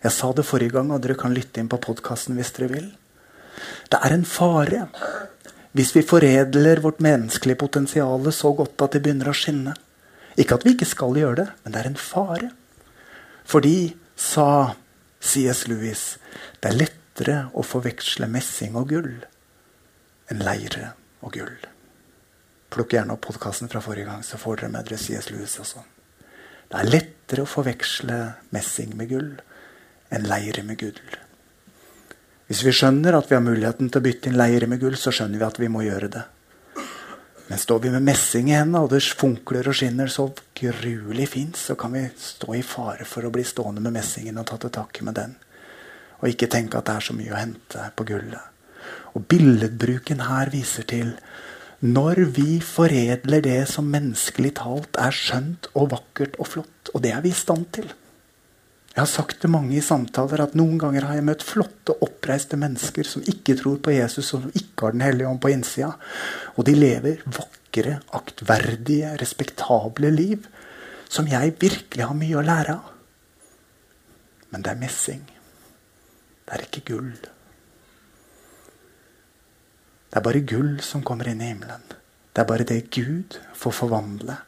Jeg 0.00 0.16
sa 0.16 0.30
det 0.32 0.46
forrige 0.48 0.72
gang, 0.78 0.88
og 0.88 1.02
dere 1.04 1.18
kan 1.20 1.36
lytte 1.36 1.60
inn 1.60 1.68
på 1.68 1.80
podkasten 1.84 2.40
hvis 2.40 2.54
dere 2.56 2.70
vil. 2.72 2.86
Det 3.92 4.00
er 4.00 4.14
en 4.16 4.24
fare 4.24 4.86
hvis 5.76 5.92
vi 5.92 6.06
foredler 6.08 6.80
vårt 6.80 7.04
menneskelige 7.04 7.60
potensial 7.60 8.32
så 8.32 8.54
godt 8.56 8.80
at 8.86 8.96
det 8.96 9.04
begynner 9.04 9.28
å 9.28 9.36
skinne. 9.36 9.76
Ikke 10.40 10.56
at 10.56 10.64
vi 10.64 10.72
ikke 10.72 10.88
skal 10.88 11.20
gjøre 11.20 11.42
det, 11.42 11.46
men 11.60 11.76
det 11.76 11.82
er 11.82 11.90
en 11.92 12.00
fare. 12.00 12.50
Fordi, 13.48 13.96
sa 14.18 14.74
C.S. 15.20 15.66
Lewis, 15.70 16.18
det 16.60 16.70
er 16.70 16.78
lettere 16.78 17.38
å 17.56 17.64
forveksle 17.64 18.28
messing 18.30 18.76
og 18.78 18.90
gull 18.92 19.12
enn 20.28 20.42
leire 20.44 20.92
og 21.24 21.32
gull. 21.38 21.54
Plukk 22.68 22.92
gjerne 22.92 23.16
opp 23.16 23.24
podkasten 23.24 23.70
fra 23.72 23.80
forrige 23.80 24.10
gang, 24.10 24.20
så 24.22 24.36
får 24.40 24.60
dere 24.60 24.72
med 24.74 24.90
dere 24.90 25.00
C.S. 25.00 25.30
Lewis 25.32 25.56
også. 25.62 25.84
Det 26.68 26.76
er 26.76 26.90
lettere 26.92 27.46
å 27.46 27.48
forveksle 27.48 28.18
messing 28.52 28.92
med 28.98 29.08
gull 29.14 29.30
enn 30.12 30.28
leire 30.28 30.64
med 30.68 30.80
gull. 30.80 31.00
Hvis 32.48 32.64
vi 32.64 32.72
skjønner 32.72 33.16
at 33.16 33.28
vi 33.28 33.36
har 33.36 33.44
muligheten 33.44 33.88
til 33.88 34.00
å 34.00 34.04
bytte 34.04 34.28
inn 34.30 34.36
leire 34.36 34.68
med 34.68 34.80
gull, 34.80 34.96
så 34.96 35.12
skjønner 35.12 35.40
vi 35.40 35.48
at 35.48 35.60
vi 35.60 35.72
må 35.72 35.84
gjøre 35.84 36.12
det. 36.12 36.24
Men 37.48 37.58
står 37.58 37.78
vi 37.80 37.90
med 37.90 38.04
messing 38.04 38.50
i 38.50 38.56
hendene, 38.58 38.84
og 38.84 38.92
det 38.92 39.00
funkler 39.16 39.70
og 39.70 39.76
skinner 39.76 40.10
så 40.12 40.26
gruelig 40.58 41.28
fint, 41.32 41.56
så 41.56 41.78
kan 41.80 41.94
vi 41.96 42.04
stå 42.20 42.54
i 42.58 42.64
fare 42.66 43.06
for 43.08 43.24
å 43.24 43.32
bli 43.32 43.44
stående 43.48 43.80
med 43.84 43.96
messingen 43.96 44.40
og 44.40 44.50
ta 44.50 44.58
til 44.60 44.74
takke 44.74 45.06
med 45.06 45.16
den. 45.16 45.36
Og 46.20 46.28
ikke 46.28 46.50
tenke 46.52 46.76
at 46.76 46.88
det 46.90 46.96
er 46.98 47.06
så 47.08 47.16
mye 47.16 47.32
å 47.32 47.40
hente 47.40 47.86
på 47.96 48.04
gullet. 48.10 48.56
Og 49.16 49.24
billedbruken 49.30 50.26
her 50.28 50.52
viser 50.52 50.84
til 50.88 51.14
når 51.80 52.24
vi 52.34 52.58
foredler 52.64 53.40
det 53.44 53.60
som 53.70 53.88
menneskelig 53.88 54.56
talt 54.58 54.98
er 54.98 55.14
skjønt 55.14 55.70
og 55.78 55.92
vakkert 55.94 56.36
og 56.42 56.50
flott. 56.52 56.92
Og 56.92 57.04
det 57.04 57.14
er 57.14 57.22
vi 57.24 57.32
i 57.32 57.38
stand 57.38 57.68
til. 57.76 57.88
Jeg 58.98 59.04
har 59.04 59.10
sagt 59.12 59.36
til 59.38 59.52
mange 59.54 59.76
i 59.78 59.80
samtaler 59.84 60.40
at 60.42 60.56
noen 60.58 60.74
ganger 60.82 61.04
har 61.06 61.14
jeg 61.14 61.22
møtt 61.28 61.44
flotte, 61.46 61.94
oppreiste 62.02 62.58
mennesker 62.58 63.06
som 63.06 63.22
ikke 63.30 63.54
tror 63.60 63.76
på 63.78 63.92
Jesus, 63.94 64.32
og 64.34 64.40
som 64.42 64.56
ikke 64.58 64.88
har 64.88 64.96
Den 64.96 65.04
hellige 65.06 65.28
ånd 65.28 65.38
på 65.38 65.52
innsida. 65.54 65.92
Og 66.58 66.66
de 66.66 66.74
lever 66.74 67.20
vakre, 67.22 68.00
aktverdige, 68.10 69.12
respektable 69.20 70.10
liv 70.10 70.48
som 71.06 71.30
jeg 71.30 71.54
virkelig 71.62 72.08
har 72.08 72.18
mye 72.18 72.40
å 72.40 72.42
lære 72.42 72.74
av. 72.74 72.90
Men 74.50 74.66
det 74.66 74.74
er 74.74 74.82
messing. 74.82 75.22
Det 76.42 76.58
er 76.58 76.66
ikke 76.66 76.86
gull. 76.90 77.14
Det 80.10 80.18
er 80.18 80.26
bare 80.26 80.42
gull 80.42 80.74
som 80.82 81.06
kommer 81.06 81.30
inn 81.30 81.38
i 81.46 81.52
himmelen. 81.52 81.86
Det 82.34 82.42
er 82.42 82.50
bare 82.50 82.66
det 82.66 82.88
Gud 82.90 83.38
får 83.62 83.78
forvandle, 83.78 84.40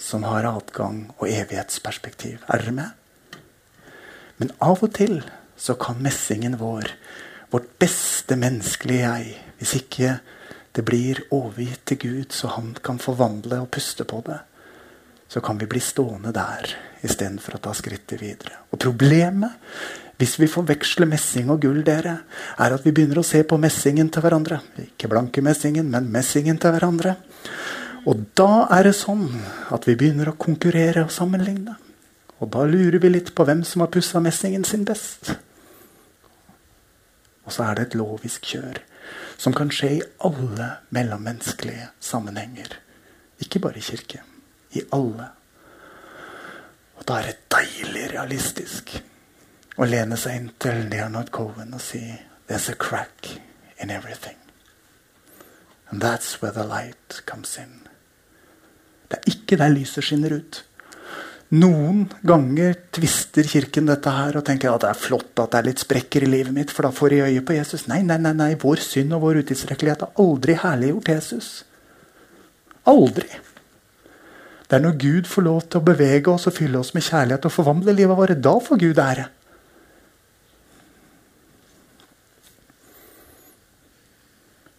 som 0.00 0.24
har 0.24 0.48
adgang 0.48 1.04
og 1.18 1.28
evighetsperspektiv. 1.28 2.40
Er 2.48 2.64
dere 2.64 2.76
med? 2.76 3.40
Men 4.40 4.52
av 4.64 4.80
og 4.80 4.94
til 4.96 5.20
så 5.60 5.76
kan 5.76 6.00
messingen 6.00 6.56
vår, 6.60 6.88
vårt 7.52 7.68
beste 7.82 8.38
menneskelige 8.40 9.04
jeg, 9.04 9.34
hvis 9.60 9.76
ikke 9.82 10.14
det 10.72 10.84
blir 10.86 11.20
overgitt 11.34 11.84
til 11.90 12.00
Gud, 12.00 12.30
så 12.32 12.54
han 12.54 12.72
kan 12.82 13.00
forvandle 13.02 13.60
og 13.60 13.72
puste 13.74 14.06
på 14.08 14.22
det, 14.26 14.38
så 15.30 15.42
kan 15.44 15.60
vi 15.60 15.68
bli 15.70 15.82
stående 15.84 16.32
der 16.34 16.72
istedenfor 17.04 17.58
å 17.58 17.64
ta 17.66 17.74
skrittet 17.76 18.22
videre. 18.22 18.64
Og 18.72 18.80
problemet 18.80 19.58
hvis 20.20 20.34
vi 20.36 20.50
forveksler 20.52 21.08
messing 21.08 21.48
og 21.48 21.62
gull, 21.62 21.78
dere, 21.84 22.18
er 22.60 22.74
at 22.74 22.84
vi 22.84 22.92
begynner 22.92 23.22
å 23.22 23.24
se 23.24 23.40
på 23.48 23.56
messingen 23.60 24.10
til 24.12 24.20
hverandre. 24.20 24.58
Ikke 24.82 25.08
blanke 25.08 25.40
messingen, 25.40 25.88
men 25.88 26.10
messingen 26.12 26.58
til 26.60 26.74
hverandre. 26.74 27.14
Og 28.08 28.24
da 28.38 28.66
er 28.72 28.86
det 28.88 28.96
sånn 28.96 29.26
at 29.74 29.86
vi 29.88 29.96
begynner 29.98 30.30
å 30.32 30.38
konkurrere 30.40 31.04
og 31.04 31.12
sammenligne. 31.12 31.76
Og 32.40 32.48
da 32.54 32.64
lurer 32.64 33.00
vi 33.02 33.10
litt 33.12 33.34
på 33.36 33.44
hvem 33.44 33.64
som 33.68 33.84
har 33.84 33.90
pussa 33.92 34.22
messingen 34.24 34.64
sin 34.64 34.86
best. 34.88 35.34
Og 37.44 37.52
så 37.52 37.66
er 37.66 37.76
det 37.76 37.88
et 37.88 37.98
lovisk 38.00 38.46
kjør 38.52 38.80
som 39.40 39.54
kan 39.56 39.72
skje 39.72 39.90
i 39.96 40.02
alle 40.24 40.70
mellommenneskelige 40.94 41.90
sammenhenger. 42.00 42.76
Ikke 43.40 43.60
bare 43.60 43.80
i 43.80 43.84
kirke. 43.84 44.22
I 44.76 44.84
alle. 44.96 45.28
Og 47.00 47.06
da 47.08 47.20
er 47.20 47.30
det 47.30 47.38
deilig 47.52 48.10
realistisk 48.12 48.94
å 49.80 49.88
lene 49.88 50.16
seg 50.20 50.36
inn 50.36 50.50
til 50.60 50.84
Leonard 50.92 51.32
Cohen 51.34 51.74
og 51.76 51.84
si 51.84 52.04
There's 52.50 52.68
a 52.68 52.74
crack 52.74 53.28
in 53.78 53.90
everything. 53.90 54.36
And 55.90 56.02
that's 56.02 56.42
where 56.42 56.52
the 56.52 56.64
light 56.64 57.22
comes 57.26 57.56
in. 57.58 57.89
Det 59.10 59.18
er 59.18 59.32
ikke 59.32 59.58
der 59.58 59.72
lyset 59.74 60.06
skinner 60.06 60.36
ut. 60.38 60.64
Noen 61.50 62.04
ganger 62.22 62.76
tvister 62.94 63.46
Kirken 63.50 63.88
dette 63.90 64.10
her 64.14 64.36
og 64.38 64.44
tenker 64.46 64.70
at 64.70 64.84
det 64.84 64.92
er 64.92 65.00
flott 65.00 65.40
at 65.42 65.50
det 65.50 65.58
er 65.58 65.66
litt 65.66 65.82
sprekker 65.82 66.22
i 66.22 66.28
livet 66.30 66.54
mitt, 66.54 66.70
for 66.70 66.86
da 66.86 66.92
får 66.94 67.16
jeg 67.16 67.34
øye 67.34 67.42
på 67.46 67.56
Jesus. 67.56 67.88
Nei, 67.90 68.04
nei, 68.06 68.20
nei, 68.22 68.36
nei. 68.38 68.52
Vår 68.62 68.78
synd 68.84 69.16
og 69.16 69.24
vår 69.24 69.40
utilstrekkelighet 69.42 70.04
har 70.06 70.22
aldri 70.22 70.54
herliggjort 70.62 71.10
Jesus. 71.10 71.48
Aldri. 72.90 73.26
Det 74.70 74.78
er 74.78 74.86
når 74.86 74.96
Gud 75.02 75.26
får 75.26 75.46
lov 75.48 75.60
til 75.66 75.82
å 75.82 75.88
bevege 75.90 76.30
oss 76.30 76.46
og 76.46 76.54
fylle 76.54 76.78
oss 76.78 76.94
med 76.94 77.08
kjærlighet 77.08 77.50
og 77.50 77.56
forvandle 77.56 77.98
livet 77.98 78.22
vårt, 78.22 78.38
da 78.38 78.54
får 78.62 78.82
Gud 78.86 79.02
ære. 79.02 79.26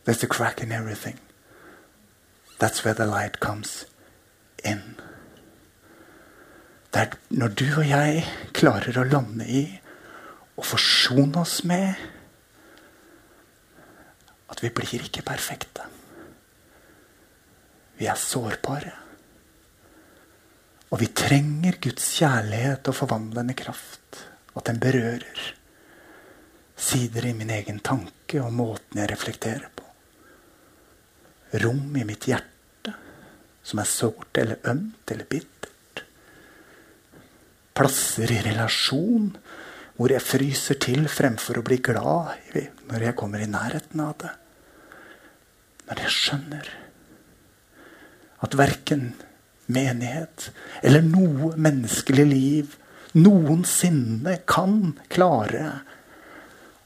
There's 0.08 0.24
a 0.24 0.28
crack 0.28 0.64
in 0.64 0.72
everything. 0.72 1.20
That's 2.60 2.86
where 2.86 2.96
the 2.96 3.06
light 3.06 3.42
comes 3.42 3.91
in. 4.68 4.82
Det 6.92 7.02
er 7.02 7.14
når 7.40 7.54
du 7.56 7.68
og 7.70 7.86
jeg 7.88 8.24
klarer 8.56 9.00
å 9.00 9.08
lande 9.08 9.48
i 9.48 9.64
og 10.58 10.66
forsone 10.68 11.42
oss 11.42 11.62
med 11.68 11.94
at 14.52 14.64
vi 14.64 14.72
blir 14.76 15.08
ikke 15.08 15.24
perfekte. 15.26 15.88
Vi 17.98 18.10
er 18.10 18.20
sårbare. 18.20 18.92
Og 20.92 21.00
vi 21.00 21.08
trenger 21.16 21.80
Guds 21.80 22.10
kjærlighet 22.18 22.90
og 22.92 22.98
forvandlende 22.98 23.56
kraft. 23.56 24.26
At 24.52 24.68
den 24.68 24.82
berører 24.84 25.54
sider 26.76 27.30
i 27.30 27.36
min 27.38 27.54
egen 27.56 27.80
tanke 27.80 28.42
og 28.42 28.52
måten 28.58 29.00
jeg 29.00 29.12
reflekterer 29.12 29.70
på 29.76 29.86
rom 31.62 31.96
i 32.00 32.04
mitt 32.08 32.28
hjerte 32.30 32.51
som 33.64 33.82
er 33.82 33.90
sårt 33.90 34.38
eller 34.42 34.62
ømt 34.68 35.14
eller 35.14 35.28
bittert. 35.30 36.04
Plasser 37.78 38.32
i 38.34 38.42
relasjon 38.46 39.32
hvor 39.96 40.12
jeg 40.12 40.26
fryser 40.26 40.80
til 40.82 41.06
fremfor 41.12 41.60
å 41.60 41.66
bli 41.66 41.78
glad 41.84 42.56
når 42.90 43.08
jeg 43.08 43.18
kommer 43.20 43.44
i 43.44 43.50
nærheten 43.50 44.02
av 44.04 44.16
det. 44.24 44.32
Når 45.90 46.06
jeg 46.06 46.16
skjønner 46.16 46.72
at 48.42 48.58
verken 48.58 49.12
menighet 49.72 50.50
eller 50.82 51.06
noe 51.06 51.54
menneskelig 51.62 52.26
liv 52.28 52.78
noensinne 53.18 54.38
kan 54.50 54.94
klare 55.12 55.66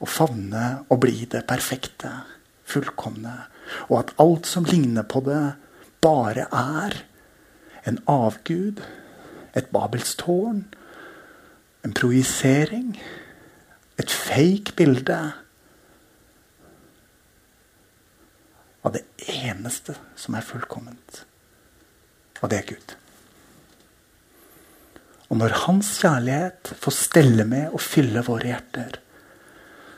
å 0.02 0.08
favne 0.10 0.64
og 0.90 1.00
bli 1.06 1.24
det 1.30 1.46
perfekte, 1.48 2.10
fullkomne 2.66 3.36
og 3.88 4.00
at 4.00 4.12
alt 4.22 4.48
som 4.50 4.66
ligner 4.68 5.06
på 5.08 5.22
det, 5.26 5.56
bare 6.02 6.46
er 6.52 6.98
en 7.86 7.98
avgud, 8.10 8.82
et 9.56 9.70
babelstårn, 9.72 10.64
en 11.84 11.94
projisering, 11.94 12.96
et 13.96 14.10
fake 14.12 14.74
bilde 14.76 15.18
av 18.84 18.92
det 18.94 19.04
eneste 19.30 19.96
som 20.18 20.36
er 20.36 20.46
fullkomment. 20.46 21.24
Og 22.42 22.50
det 22.52 22.60
er 22.60 22.70
Gud. 22.74 22.96
Og 25.30 25.40
når 25.40 25.56
Hans 25.64 25.96
kjærlighet 26.02 26.74
får 26.78 26.94
stelle 26.94 27.46
med 27.48 27.72
og 27.74 27.82
fylle 27.82 28.22
våre 28.26 28.52
hjerter, 28.52 29.00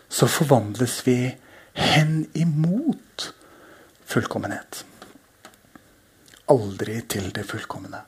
så 0.09 0.29
forvandles 0.31 1.03
vi 1.05 1.19
hen 1.77 2.23
imot 2.39 3.29
fullkommenhet. 4.09 4.85
Aldri 6.49 7.01
til 7.11 7.31
det 7.35 7.45
fullkomne, 7.49 8.01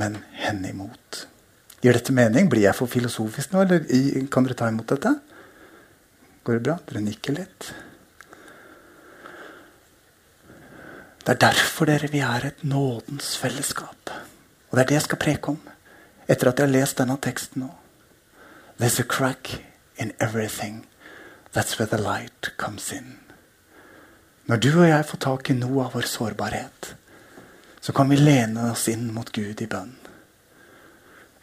men 0.00 0.20
hen 0.42 0.64
imot. 0.64 1.26
Gir 1.82 1.96
dette 1.96 2.14
mening? 2.16 2.48
Blir 2.50 2.64
jeg 2.64 2.76
for 2.78 2.90
filosofisk 2.90 3.52
nå, 3.52 3.64
eller 3.66 4.28
kan 4.32 4.46
dere 4.46 4.56
ta 4.58 4.70
imot 4.72 4.94
dette? 4.94 5.12
Går 6.46 6.58
det 6.58 6.64
bra? 6.68 6.78
Dere 6.88 7.04
nikker 7.04 7.36
litt. 7.36 7.68
Det 11.26 11.34
er 11.34 11.42
derfor 11.42 11.90
dere 11.90 12.08
vi 12.12 12.20
er 12.22 12.44
et 12.46 12.60
nådens 12.62 13.34
fellesskap. 13.36 14.12
Og 14.70 14.76
det 14.76 14.84
er 14.84 14.90
det 14.92 14.96
jeg 15.00 15.06
skal 15.08 15.18
preke 15.18 15.54
om 15.56 15.72
etter 16.26 16.50
at 16.50 16.60
jeg 16.60 16.68
har 16.68 16.74
lest 16.74 17.00
denne 17.00 17.16
teksten 17.22 17.64
nå. 17.64 17.70
There's 18.78 19.00
a 19.00 19.04
crack 19.04 19.60
in 19.98 20.12
everything. 20.20 20.86
That's 21.52 21.78
where 21.78 21.86
the 21.86 21.98
light 21.98 22.52
comes 22.56 22.92
in. 22.92 23.18
Når 24.46 24.56
du 24.56 24.68
og 24.78 24.88
jeg 24.88 25.06
får 25.06 25.18
tak 25.18 25.50
i 25.50 25.58
noe 25.58 25.86
av 25.86 25.94
vår 25.96 26.06
sårbarhet, 26.06 26.94
så 27.86 27.92
kan 27.92 28.08
vi 28.08 28.16
lene 28.16 28.72
oss 28.72 28.88
inn 28.88 29.12
mot 29.14 29.28
Gud 29.32 29.60
i 29.62 29.66
bønn. 29.70 29.92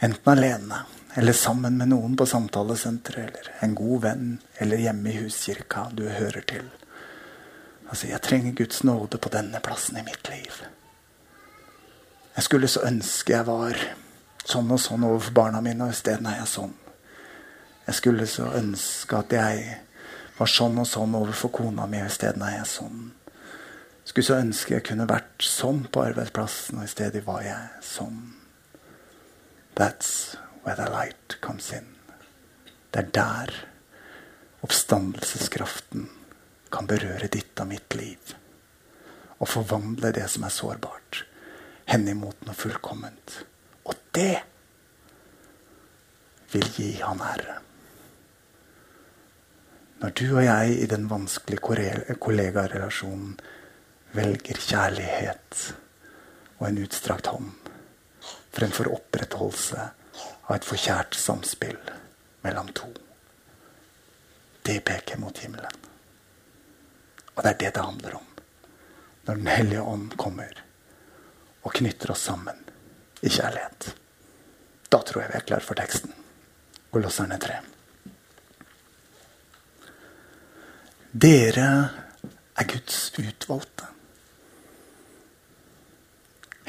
Enten 0.04 0.32
alene 0.32 0.82
eller 1.16 1.34
sammen 1.34 1.78
med 1.80 1.88
noen 1.94 2.18
på 2.20 2.26
samtalesenteret 2.28 3.38
eller 3.40 3.62
en 3.64 3.76
god 3.80 4.02
venn 4.04 4.26
eller 4.60 4.84
hjemme 4.84 5.14
i 5.14 5.22
huskirka 5.22 5.86
du 5.96 6.04
hører 6.10 6.44
til. 6.44 6.68
Altså, 7.88 8.10
jeg 8.12 8.20
trenger 8.28 8.58
Guds 8.60 8.84
nåde 8.84 9.22
på 9.24 9.32
denne 9.32 9.64
plassen 9.64 10.02
i 10.02 10.04
mitt 10.04 10.28
liv. 10.34 10.60
Jeg 12.36 12.50
skulle 12.50 12.74
så 12.76 12.84
ønske 12.92 13.38
jeg 13.38 13.48
var 13.48 13.80
sånn 14.44 14.76
og 14.76 14.84
sånn 14.84 15.08
overfor 15.08 15.40
barna 15.40 15.64
mine, 15.64 15.88
og 15.88 15.96
isteden 15.96 16.28
er 16.28 16.42
jeg 16.42 16.52
sånn. 16.58 16.76
Jeg 17.88 18.02
skulle 18.04 18.28
så 18.28 18.52
ønske 18.60 19.24
at 19.24 19.40
jeg 19.40 19.80
var 20.36 20.56
sånn 20.60 20.76
og 20.84 20.92
sånn 20.92 21.16
overfor 21.24 21.56
kona 21.56 21.88
mi, 21.88 22.04
og 22.04 22.12
isteden 22.12 22.44
er 22.44 22.58
jeg 22.60 22.72
sånn. 22.76 23.14
Skulle 24.04 24.28
så 24.28 24.40
ønske 24.42 24.76
jeg 24.76 24.86
kunne 24.90 25.08
vært 25.10 25.46
sånn 25.48 25.86
på 25.92 26.04
arbeidsplassen, 26.04 26.82
og 26.82 26.88
i 26.88 26.92
stedet 26.92 27.24
var 27.26 27.44
jeg 27.46 27.84
sånn. 27.88 28.20
That's 29.80 30.36
where 30.64 30.76
the 30.76 30.90
light 30.92 31.38
comes 31.42 31.72
in. 31.74 31.88
Det 32.92 33.00
er 33.00 33.14
der 33.16 33.54
oppstandelseskraften 34.64 36.10
kan 36.72 36.88
berøre 36.88 37.28
ditt 37.32 37.60
og 37.60 37.70
mitt 37.72 37.96
liv. 37.98 38.36
Og 39.40 39.50
forvandle 39.50 40.14
det 40.16 40.28
som 40.32 40.46
er 40.48 40.54
sårbart, 40.54 41.24
henimot 41.90 42.46
noe 42.48 42.56
fullkomment. 42.56 43.40
Og 43.84 43.98
det 44.16 44.44
vil 46.54 46.70
gi 46.78 46.92
han 47.02 47.22
ære. 47.24 47.58
Når 50.04 50.16
du 50.20 50.26
og 50.36 50.44
jeg 50.44 50.78
i 50.84 50.88
den 50.92 51.10
vanskelige 51.10 52.16
kollegarelasjonen 52.20 53.38
velger 54.14 54.60
kjærlighet 54.62 55.62
og 56.60 56.68
en 56.68 56.82
utstrakt 56.84 57.32
hånd 57.34 57.52
fremfor 58.54 58.92
opprettholdelse 58.94 59.88
av 60.46 60.56
et 60.56 60.68
forkjært 60.68 61.18
samspill 61.18 61.80
mellom 62.46 62.70
to. 62.78 62.90
Det 64.64 64.78
peker 64.86 65.18
mot 65.20 65.38
himmelen. 65.42 65.80
Og 67.34 67.42
det 67.42 67.56
er 67.56 67.60
det 67.64 67.72
det 67.74 67.88
handler 67.88 68.20
om 68.20 68.30
når 69.24 69.36
Den 69.40 69.48
hellige 69.48 69.82
ånd 69.82 70.18
kommer 70.20 70.58
og 71.64 71.74
knytter 71.74 72.12
oss 72.12 72.26
sammen 72.28 72.58
i 73.22 73.32
kjærlighet. 73.32 73.94
Da 74.92 75.00
tror 75.00 75.24
jeg 75.24 75.32
vi 75.32 75.38
er 75.40 75.46
klar 75.48 75.64
for 75.64 75.80
teksten. 75.80 76.12
Kolosserne 76.92 77.40
3. 77.40 77.56
Dere 81.24 81.70
er 82.60 82.68
Guds 82.68 83.00
utvalgte. 83.18 83.93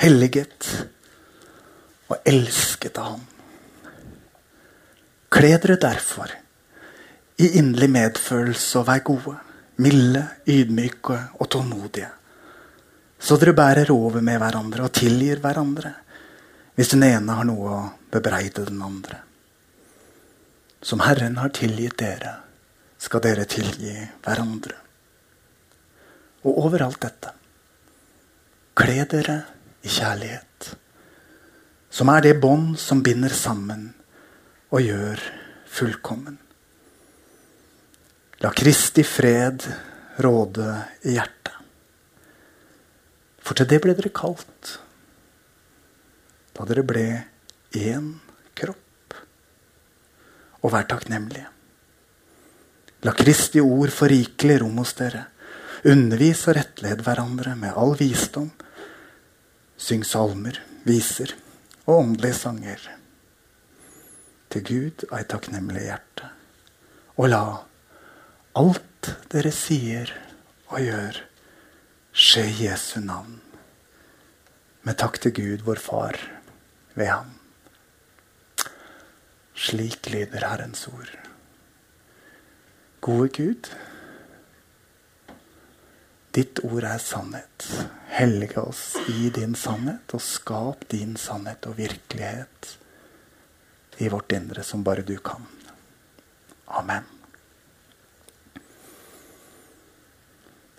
Helliget 0.00 0.68
og 2.11 2.16
elsket 2.28 2.98
av 2.98 3.14
ham. 3.14 3.22
Kle 5.35 5.54
dere 5.59 5.76
derfor 5.83 6.30
i 7.42 7.48
inderlig 7.59 7.90
medfølelse 7.90 8.80
og 8.80 8.87
vær 8.88 9.02
gode, 9.07 9.35
milde, 9.83 10.22
ydmyke 10.46 11.16
og 11.40 11.50
tålmodige, 11.50 12.11
så 13.18 13.38
dere 13.40 13.57
bærer 13.57 13.90
over 13.94 14.22
med 14.22 14.38
hverandre 14.38 14.85
og 14.87 14.94
tilgir 14.94 15.40
hverandre 15.42 15.94
hvis 16.74 16.90
den 16.92 17.07
ene 17.07 17.38
har 17.38 17.46
noe 17.46 17.70
å 17.70 17.83
bebreide 18.12 18.66
den 18.66 18.83
andre. 18.83 19.20
Som 20.85 21.00
Herren 21.07 21.38
har 21.40 21.54
tilgitt 21.54 21.96
dere, 22.02 22.35
skal 22.98 23.22
dere 23.24 23.46
tilgi 23.48 23.94
hverandre. 24.24 24.76
Og 26.44 26.59
overalt 26.66 27.00
dette, 27.00 27.30
kle 28.76 29.07
dere 29.09 29.38
i 29.85 29.92
kjærlighet 29.92 30.75
som 31.94 32.11
er 32.11 32.25
det 32.25 32.38
bånd 32.42 32.75
som 32.81 33.03
binder 33.07 33.31
sammen 33.31 33.87
og 34.75 34.81
gjør 34.83 35.20
fullkommen. 35.70 36.38
La 38.42 38.51
Kristi 38.51 39.05
fred 39.07 39.62
råde 40.25 40.70
i 41.07 41.14
hjertet. 41.14 41.53
For 43.44 43.55
til 43.55 43.68
det 43.70 43.79
ble 43.85 43.94
dere 43.94 44.11
kalt 44.14 44.73
da 46.55 46.66
dere 46.66 46.85
ble 46.87 47.07
én 47.79 48.11
kropp. 48.55 49.14
Og 50.62 50.70
vær 50.70 50.87
takknemlige. 50.90 51.49
La 53.05 53.14
Kristi 53.14 53.62
ord 53.62 53.90
få 53.94 54.07
rikelig 54.11 54.61
rom 54.62 54.79
hos 54.83 54.94
dere. 54.99 55.25
Undervis 55.90 56.47
og 56.49 56.57
rettled 56.59 57.03
hverandre 57.05 57.57
med 57.59 57.75
all 57.75 57.94
visdom. 57.99 58.53
Syng 59.76 60.04
salmer, 60.06 60.60
viser 60.87 61.34
og 61.87 61.98
åndelige 61.98 62.38
sanger. 62.38 62.82
Til 64.50 64.64
Gud 64.64 65.06
et 65.10 65.28
takknemlig 65.28 65.82
hjerte. 65.88 66.30
Og 67.18 67.30
la 67.30 67.44
alt 68.58 69.10
dere 69.32 69.50
sier 69.54 70.10
og 70.70 70.80
gjør, 70.82 71.18
skje 72.14 72.44
i 72.50 72.58
Jesu 72.68 73.00
navn. 73.02 73.40
Med 74.84 74.98
takk 75.00 75.18
til 75.22 75.34
Gud, 75.34 75.64
vår 75.66 75.80
Far, 75.82 76.18
ved 76.94 77.10
ham. 77.10 77.32
Slik 79.54 80.10
lyder 80.10 80.46
Herrens 80.46 80.87
ord. 80.90 81.10
Gode 83.00 83.28
Gud, 83.28 83.70
ditt 86.35 86.61
ord 86.66 86.85
er 86.88 86.99
sannhet. 87.03 87.66
Helge 88.14 88.62
oss 88.62 88.97
i 89.11 89.31
din 89.35 89.55
sannhet, 89.59 90.14
og 90.14 90.23
skap 90.23 90.87
din 90.90 91.14
sannhet 91.20 91.66
og 91.70 91.79
virkelighet 91.79 92.75
i 94.03 94.11
vårt 94.11 94.35
indre 94.35 94.64
som 94.66 94.83
bare 94.87 95.05
du 95.07 95.16
kan. 95.23 95.44
Amen. 96.75 97.07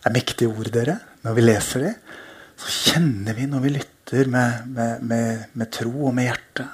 Det 0.05 0.11
er 0.11 0.13
mektige 0.13 0.51
ord, 0.51 0.69
dere. 0.73 0.99
Når 1.23 1.37
vi 1.37 1.45
leser 1.45 1.85
det, 1.87 1.93
så 2.59 2.73
kjenner 2.91 3.37
vi 3.37 3.47
når 3.49 3.63
vi 3.63 3.71
lytter 3.77 4.29
med, 4.31 4.67
med, 4.75 5.05
med, 5.07 5.45
med 5.57 5.71
tro 5.73 5.93
og 6.09 6.13
med 6.15 6.29
hjerte 6.29 6.67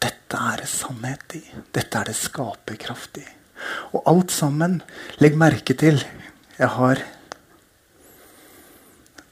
Dette 0.00 0.38
er 0.50 0.60
det 0.62 0.68
sannhet 0.70 1.34
i. 1.36 1.40
Dette 1.72 1.98
er 1.98 2.08
det 2.08 2.16
skaperkraft 2.16 3.18
i. 3.20 3.24
Og 3.92 4.04
alt 4.08 4.32
sammen, 4.32 4.78
legg 5.20 5.36
merke 5.40 5.74
til 5.76 5.98
Jeg 6.56 6.70
har 6.76 7.02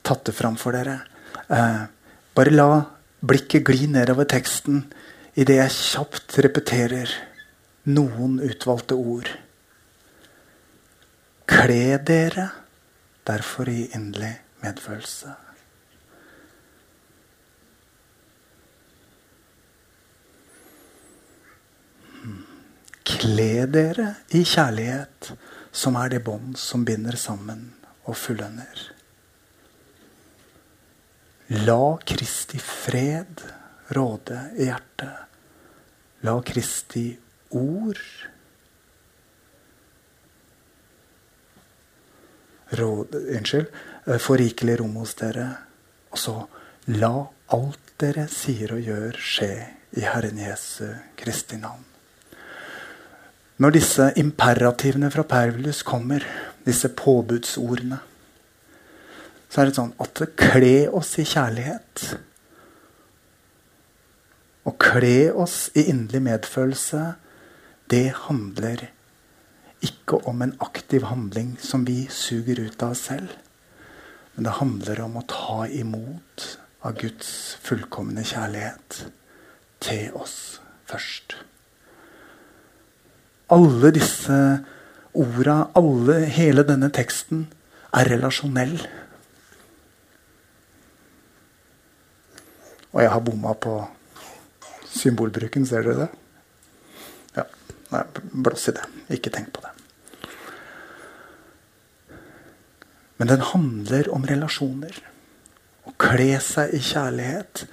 tatt 0.08 0.24
det 0.28 0.36
fram 0.36 0.56
for 0.60 0.76
dere. 0.76 1.00
Eh, 1.48 1.82
bare 2.34 2.54
la 2.54 2.70
blikket 3.20 3.68
gli 3.68 3.88
nedover 3.90 4.28
teksten 4.28 4.84
idet 5.38 5.58
jeg 5.58 5.74
kjapt 5.74 6.38
repeterer 6.44 7.12
noen 7.92 8.38
utvalgte 8.44 8.96
ord. 8.98 9.28
Kle 11.48 11.98
dere 12.04 12.48
derfor 13.28 13.68
i 13.68 13.88
inderlig 13.96 14.34
medfølelse. 14.64 15.34
Kle 23.08 23.64
dere 23.72 24.10
i 24.36 24.44
kjærlighet, 24.44 25.32
som 25.72 25.96
er 25.96 26.12
det 26.12 26.22
bånd 26.26 26.58
som 26.60 26.84
binder 26.84 27.16
sammen 27.16 27.70
og 28.04 28.16
fullender. 28.20 28.97
La 31.48 31.98
Kristi 32.04 32.58
fred 32.58 33.40
råde 33.96 34.40
i 34.56 34.66
hjertet. 34.68 35.14
La 36.20 36.34
Kristi 36.44 37.06
ord 37.56 38.00
råde, 42.68 43.18
unnskyld, 43.38 43.66
eh, 44.06 44.18
få 44.18 44.36
rikelig 44.36 44.80
rom 44.80 44.96
hos 45.00 45.14
dere. 45.14 45.48
Og 46.10 46.18
så 46.18 46.34
la 46.86 47.14
alt 47.56 47.94
dere 47.96 48.26
sier 48.28 48.74
og 48.76 48.84
gjør, 48.84 49.16
skje 49.16 49.52
i 49.96 50.04
Herren 50.04 50.38
Jesu 50.38 50.84
Kristi 51.16 51.56
navn. 51.56 51.84
Når 53.58 53.70
disse 53.74 54.12
imperativene 54.20 55.10
fra 55.10 55.24
Pervilus 55.24 55.82
kommer, 55.82 56.24
disse 56.66 56.88
påbudsordene, 56.88 57.98
så 59.48 59.60
er 59.60 59.68
det 59.68 59.78
sånn 59.78 59.94
at 60.02 60.22
kle 60.38 60.88
oss 60.92 61.14
i 61.20 61.24
kjærlighet. 61.28 62.04
Å 64.68 64.74
kle 64.76 65.30
oss 65.32 65.58
i 65.72 65.86
inderlig 65.88 66.22
medfølelse, 66.26 67.02
det 67.88 68.06
handler 68.28 68.90
ikke 69.84 70.18
om 70.28 70.42
en 70.44 70.56
aktiv 70.64 71.06
handling 71.08 71.54
som 71.62 71.86
vi 71.88 72.02
suger 72.12 72.60
ut 72.66 72.82
av 72.82 72.92
oss 72.92 73.06
selv. 73.08 73.32
Men 74.34 74.46
det 74.46 74.58
handler 74.60 75.00
om 75.06 75.16
å 75.18 75.26
ta 75.30 75.64
imot 75.66 76.48
av 76.86 76.98
Guds 77.00 77.56
fullkomne 77.64 78.22
kjærlighet 78.26 79.04
til 79.82 80.14
oss 80.18 80.58
først. 80.88 81.38
Alle 83.50 83.90
disse 83.96 84.36
orda, 85.16 85.70
alle, 85.78 86.20
hele 86.28 86.64
denne 86.68 86.90
teksten, 86.94 87.46
er 87.96 88.10
relasjonell. 88.12 88.76
Og 92.94 93.02
jeg 93.02 93.12
har 93.12 93.24
bomma 93.24 93.52
på 93.54 93.74
symbolbruken, 94.88 95.66
ser 95.68 95.84
dere 95.84 96.06
det? 96.06 96.08
Ja. 97.36 97.44
Nei, 97.92 98.04
blås 98.46 98.68
i 98.70 98.76
det. 98.76 98.86
Ikke 99.18 99.32
tenk 99.34 99.52
på 99.56 99.64
det. 99.64 99.74
Men 103.18 103.30
den 103.32 103.44
handler 103.44 104.10
om 104.14 104.26
relasjoner. 104.26 104.98
Å 105.88 105.94
kle 106.00 106.36
seg 106.42 106.74
i 106.76 106.82
kjærlighet. 106.84 107.64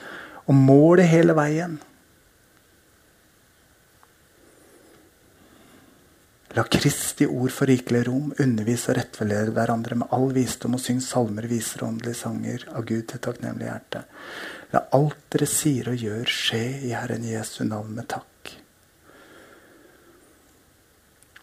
Og 0.45 0.57
målet 0.57 1.09
hele 1.11 1.35
veien. 1.37 1.77
La 6.55 6.63
Kristi 6.71 7.25
ord 7.27 7.51
få 7.51 7.65
rikelig 7.67 8.05
rom, 8.07 8.29
undervise 8.39 8.93
og 8.93 8.95
rettveilede 8.95 9.51
hverandre 9.51 9.97
med 9.99 10.13
all 10.15 10.29
visdom 10.31 10.77
og 10.77 10.79
syng 10.79 11.01
salmer, 11.03 11.49
viser 11.51 11.83
og 11.83 11.89
åndelige 11.89 12.19
sanger 12.21 12.63
av 12.71 12.85
Gud 12.87 13.09
til 13.11 13.19
takknemlig 13.25 13.67
hjerte. 13.67 14.05
La 14.75 14.81
alt 14.91 15.29
dere 15.31 15.47
sier 15.47 15.87
og 15.87 16.01
gjør, 16.03 16.27
skje 16.27 16.63
i 16.89 16.91
Herren 16.91 17.23
Jesu 17.23 17.61
navn 17.63 17.93
med 17.95 18.09
takk. 18.11 18.49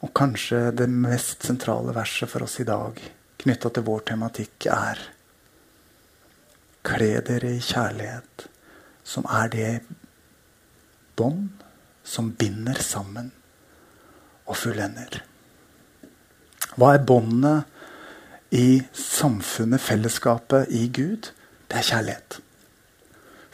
Og 0.04 0.10
kanskje 0.18 0.66
det 0.76 0.90
mest 0.92 1.46
sentrale 1.46 1.94
verset 1.96 2.28
for 2.28 2.44
oss 2.44 2.58
i 2.60 2.66
dag 2.68 3.00
knytta 3.40 3.72
til 3.72 3.86
vår 3.88 4.04
tematikk 4.12 4.68
er 4.74 5.00
Kle 6.82 7.10
dere 7.24 7.54
i 7.56 7.62
kjærlighet, 7.62 8.46
som 9.06 9.24
er 9.30 9.50
det 9.54 9.72
bånd 11.16 11.62
som 12.04 12.32
binder 12.36 12.82
sammen 12.82 13.30
og 14.44 14.58
fullender. 14.58 15.22
Hva 16.74 16.96
er 16.98 17.04
båndene 17.06 17.56
i 18.52 18.82
samfunnet, 18.92 19.80
fellesskapet, 19.80 20.74
i 20.74 20.88
Gud? 20.90 21.30
Det 21.70 21.78
er 21.78 21.92
kjærlighet. 21.94 22.42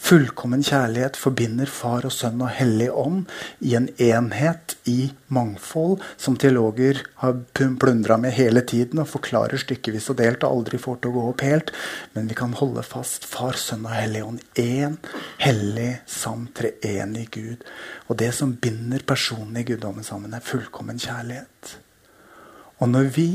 Fullkommen 0.08 0.62
kjærlighet 0.64 1.18
forbinder 1.20 1.68
Far 1.68 2.06
og 2.08 2.12
Sønn 2.14 2.38
og 2.40 2.48
Hellig 2.56 2.86
Ånd 2.88 3.26
i 3.60 3.74
en 3.76 3.90
enhet 4.00 4.72
i 4.88 5.10
mangfold, 5.36 5.98
som 6.16 6.38
teologer 6.40 7.02
har 7.20 7.34
plundra 7.52 8.16
med 8.16 8.32
hele 8.32 8.62
tiden 8.64 9.02
og 9.02 9.10
forklarer 9.10 9.60
stykkevis 9.60 10.06
og 10.08 10.16
delt 10.22 10.46
og 10.48 10.54
aldri 10.54 10.80
får 10.80 11.02
til 11.02 11.10
å 11.10 11.16
gå 11.18 11.24
opp 11.28 11.44
helt. 11.44 11.72
Men 12.14 12.30
vi 12.30 12.38
kan 12.38 12.54
holde 12.56 12.86
fast 12.88 13.26
Far, 13.28 13.58
Sønn 13.60 13.84
og 13.84 13.92
Hellig 13.92 14.22
Ånd. 14.24 14.46
Én 14.56 14.96
hellig, 15.44 15.90
sann, 16.08 16.46
treenig 16.56 17.26
Gud. 17.34 17.66
Og 18.08 18.16
det 18.22 18.30
som 18.38 18.54
binder 18.56 19.04
personene 19.04 19.60
i 19.60 19.68
guddommen 19.68 20.06
sammen, 20.08 20.32
er 20.32 20.46
fullkommen 20.46 21.02
kjærlighet. 21.04 21.74
Og 22.80 22.88
når 22.94 23.12
vi 23.18 23.28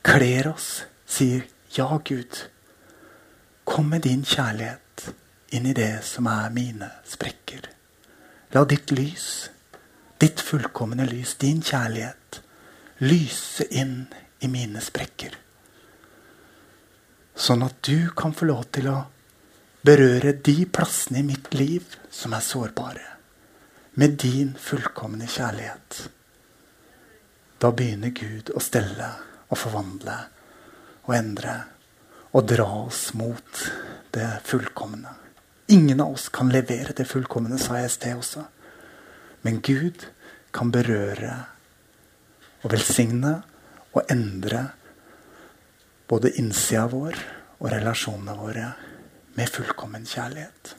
kler 0.00 0.48
oss, 0.54 0.86
sier 1.04 1.44
ja, 1.76 1.90
Gud, 2.00 2.46
kom 3.68 3.92
med 3.92 4.08
din 4.08 4.24
kjærlighet 4.24 4.80
inn 5.54 5.66
i 5.70 5.74
det 5.76 6.02
som 6.02 6.26
er 6.26 6.50
mine 6.50 6.88
sprekker. 7.06 7.68
La 8.54 8.64
ditt 8.66 8.90
lys, 8.90 9.28
ditt 10.18 10.42
fullkomne 10.42 11.06
lys, 11.06 11.36
din 11.38 11.62
kjærlighet, 11.62 12.40
lyse 13.06 13.66
inn 13.70 14.04
i 14.42 14.50
mine 14.50 14.82
sprekker. 14.82 15.38
Sånn 17.34 17.64
at 17.66 17.80
du 17.86 18.10
kan 18.18 18.34
få 18.34 18.50
lov 18.50 18.68
til 18.74 18.90
å 18.90 18.98
berøre 19.84 20.36
de 20.42 20.56
plassene 20.66 21.20
i 21.22 21.26
mitt 21.26 21.50
liv 21.54 21.96
som 22.10 22.34
er 22.34 22.44
sårbare, 22.46 23.08
med 23.94 24.18
din 24.22 24.54
fullkomne 24.58 25.26
kjærlighet. 25.30 26.04
Da 27.62 27.70
begynner 27.70 28.14
Gud 28.14 28.50
å 28.54 28.62
stelle 28.62 29.10
og 29.48 29.58
forvandle 29.58 30.16
og 31.04 31.12
endre 31.14 31.58
og 32.34 32.48
dra 32.50 32.70
oss 32.84 33.12
mot 33.14 33.68
det 34.14 34.30
fullkomne. 34.46 35.23
Ingen 35.66 36.00
av 36.00 36.12
oss 36.12 36.28
kan 36.28 36.52
levere 36.52 36.92
det 36.96 37.06
fullkomne, 37.08 37.58
sa 37.58 37.78
jeg 37.80 37.88
i 37.88 37.94
sted 37.94 38.18
også. 38.20 38.44
Men 39.44 39.60
Gud 39.64 40.06
kan 40.54 40.72
berøre 40.72 41.34
og 42.64 42.72
velsigne 42.72 43.38
og 43.94 44.10
endre 44.12 44.66
både 46.08 46.34
innsida 46.40 46.84
vår 46.92 47.16
og 47.60 47.70
relasjonene 47.72 48.36
våre 48.38 48.70
med 49.34 49.50
fullkommen 49.50 50.04
kjærlighet. 50.08 50.74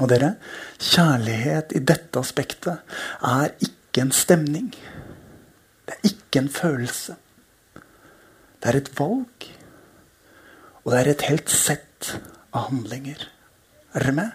Og 0.00 0.10
dere, 0.12 0.34
kjærlighet 0.80 1.72
i 1.76 1.84
dette 1.84 2.20
aspektet 2.20 2.96
er 3.24 3.52
ikke 3.64 4.04
en 4.04 4.12
stemning. 4.12 4.72
Det 5.86 5.94
er 5.94 6.10
ikke 6.10 6.42
en 6.42 6.52
følelse. 6.52 7.16
Det 8.60 8.72
er 8.72 8.80
et 8.80 8.92
valg. 8.98 9.48
Og 10.84 10.92
det 10.92 11.00
er 11.00 11.12
et 11.12 11.26
helt 11.30 11.52
sett 11.52 12.12
av 12.52 12.68
handlinger. 12.70 13.24
Med? 13.96 14.30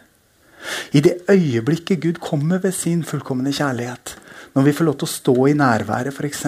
I 0.93 1.01
det 1.01 1.21
øyeblikket 1.29 2.01
Gud 2.01 2.19
kommer 2.21 2.61
ved 2.61 2.73
sin 2.73 3.03
fullkomne 3.03 3.53
kjærlighet, 3.53 4.15
når 4.55 4.65
vi 4.65 4.73
får 4.73 4.85
lov 4.85 4.97
til 4.99 5.07
å 5.07 5.15
stå 5.15 5.35
i 5.47 5.57
nærværet 5.57 6.13
f.eks., 6.13 6.45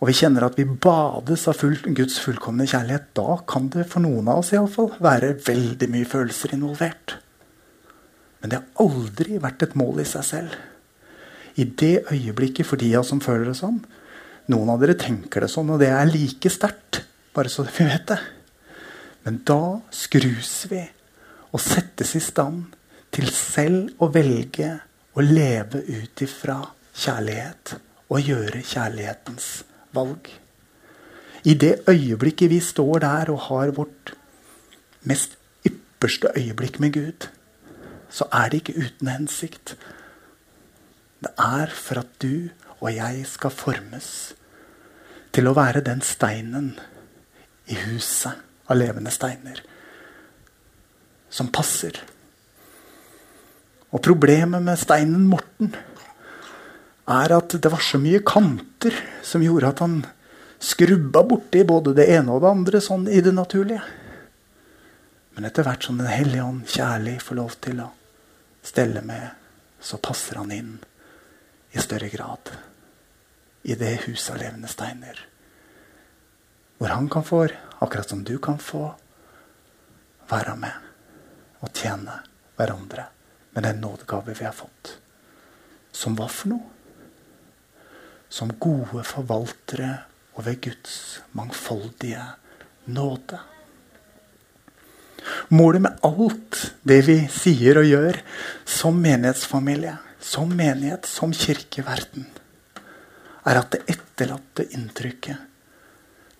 og 0.00 0.08
vi 0.10 0.16
kjenner 0.18 0.44
at 0.44 0.58
vi 0.58 0.66
bades 0.66 1.46
av 1.48 1.56
full, 1.56 1.78
Guds 1.96 2.18
fullkomne 2.20 2.66
kjærlighet, 2.68 3.06
da 3.16 3.38
kan 3.48 3.70
det 3.72 3.86
for 3.88 4.04
noen 4.04 4.26
av 4.28 4.42
oss 4.42 4.50
i 4.52 4.58
alle 4.58 4.72
fall, 4.72 4.90
være 5.00 5.36
veldig 5.46 5.88
mye 5.94 6.08
følelser 6.08 6.52
involvert. 6.56 7.14
Men 8.42 8.52
det 8.52 8.58
har 8.58 8.84
aldri 8.84 9.38
vært 9.40 9.64
et 9.64 9.76
mål 9.78 10.02
i 10.02 10.08
seg 10.08 10.26
selv. 10.28 10.58
I 11.56 11.64
det 11.64 12.10
øyeblikket, 12.10 12.66
for 12.68 12.76
de 12.76 12.90
av 12.92 13.04
oss 13.04 13.14
som 13.14 13.22
føler 13.24 13.48
det 13.48 13.58
sånn 13.60 13.78
Noen 14.52 14.74
av 14.74 14.82
dere 14.82 14.92
tenker 15.00 15.40
det 15.40 15.48
sånn, 15.48 15.70
og 15.72 15.78
det 15.80 15.88
er 15.88 16.10
like 16.10 16.50
sterkt, 16.52 16.98
bare 17.32 17.48
så 17.48 17.64
vi 17.64 17.86
vet 17.88 18.04
det. 18.10 18.18
Men 19.24 19.38
da 19.48 19.78
skrus 19.88 20.66
vi 20.68 20.82
og 21.54 21.62
settes 21.62 22.16
i 22.18 22.22
stand 22.22 22.74
til 23.14 23.30
selv 23.30 24.02
å 24.02 24.10
velge 24.10 24.72
å 25.14 25.22
leve 25.22 25.84
ut 25.86 26.22
ifra 26.26 26.58
kjærlighet 26.98 27.76
og 28.10 28.28
gjøre 28.28 28.62
kjærlighetens 28.66 29.48
valg. 29.94 30.26
I 31.46 31.54
det 31.54 31.84
øyeblikket 31.90 32.50
vi 32.50 32.58
står 32.64 33.04
der 33.04 33.30
og 33.30 33.44
har 33.48 33.74
vårt 33.76 34.14
mest 35.06 35.36
ypperste 35.66 36.32
øyeblikk 36.34 36.80
med 36.82 36.96
Gud, 36.96 37.28
så 38.10 38.26
er 38.32 38.50
det 38.50 38.62
ikke 38.62 38.86
uten 38.86 39.10
hensikt. 39.12 39.76
Det 41.22 41.30
er 41.38 41.70
for 41.70 42.02
at 42.02 42.10
du 42.22 42.50
og 42.80 42.90
jeg 42.90 43.22
skal 43.30 43.54
formes 43.54 44.08
til 45.34 45.46
å 45.50 45.54
være 45.56 45.84
den 45.86 46.02
steinen 46.04 46.74
i 47.70 47.78
huset 47.86 48.42
av 48.68 48.78
levende 48.78 49.12
steiner 49.14 49.62
som 51.34 51.50
passer. 51.50 51.98
Og 53.90 54.02
problemet 54.02 54.62
med 54.62 54.78
steinen 54.78 55.26
Morten 55.30 55.72
er 57.10 57.34
at 57.34 57.56
det 57.58 57.72
var 57.72 57.82
så 57.82 57.98
mye 58.02 58.22
kanter 58.26 58.94
som 59.26 59.42
gjorde 59.42 59.72
at 59.74 59.82
han 59.82 59.98
skrubba 60.64 61.24
borti 61.26 61.64
både 61.66 61.92
det 61.98 62.06
ene 62.14 62.32
og 62.32 62.44
det 62.44 62.52
andre 62.54 62.82
sånn 62.82 63.08
i 63.10 63.20
det 63.24 63.34
naturlige. 63.34 63.82
Men 65.34 65.48
etter 65.48 65.66
hvert 65.66 65.82
som 65.82 65.98
Den 65.98 66.10
hellige 66.10 66.46
ånd 66.46 66.70
kjærlig 66.70 67.18
får 67.22 67.40
lov 67.40 67.58
til 67.66 67.82
å 67.82 67.90
stelle 68.64 69.02
med, 69.02 69.34
så 69.82 69.98
passer 69.98 70.38
han 70.38 70.54
inn 70.54 70.72
i 71.74 71.82
større 71.82 72.08
grad 72.08 72.54
i 73.66 73.74
det 73.74 74.06
huset 74.06 74.36
av 74.36 74.40
levende 74.40 74.70
steiner. 74.70 75.18
Hvor 76.78 76.94
han 76.94 77.10
kan 77.10 77.26
få, 77.26 77.44
akkurat 77.82 78.08
som 78.08 78.22
du 78.24 78.38
kan 78.38 78.58
få, 78.62 78.86
være 80.30 80.56
med 80.56 80.93
å 81.64 81.72
tjene 81.72 82.20
hverandre 82.58 83.08
med 83.54 83.66
den 83.66 83.80
nådegave 83.80 84.34
vi 84.36 84.46
har 84.46 84.54
fått. 84.56 84.98
Som 85.94 86.16
hva 86.18 86.28
for 86.28 86.54
noe? 86.54 86.70
Som 88.28 88.52
gode 88.58 89.04
forvaltere 89.06 89.90
over 90.34 90.56
Guds 90.58 91.20
mangfoldige 91.38 92.24
nåde. 92.84 93.38
Målet 95.48 95.84
med 95.84 96.04
alt 96.04 96.60
det 96.82 97.00
vi 97.06 97.18
sier 97.32 97.78
og 97.80 97.88
gjør 97.88 98.18
som 98.68 98.98
menighetsfamilie, 99.00 99.94
som 100.20 100.50
menighet, 100.50 101.06
som 101.08 101.32
kirkeverden, 101.32 102.26
er 103.44 103.60
at 103.60 103.70
det 103.72 103.84
etterlatte 103.94 104.66
inntrykket, 104.76 105.36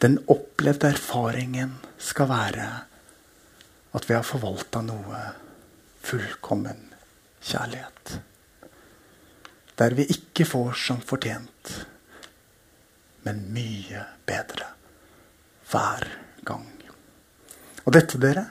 den 0.03 0.19
opplevde 0.29 0.91
erfaringen, 0.91 1.77
skal 2.01 2.29
være 2.29 2.67
at 3.95 4.09
vi 4.11 4.17
har 4.17 4.27
forvalta 4.27 4.83
noe 4.85 5.21
fullkommen 6.05 6.91
kjærlighet. 7.45 8.19
Der 9.79 9.97
vi 9.99 10.07
ikke 10.11 10.47
får 10.47 10.77
som 10.79 11.01
fortjent, 11.03 11.73
men 13.25 13.47
mye 13.55 14.05
bedre 14.27 14.71
hver 15.71 16.07
gang. 16.47 16.69
Og 17.85 17.93
dette, 17.93 18.21
dere, 18.21 18.47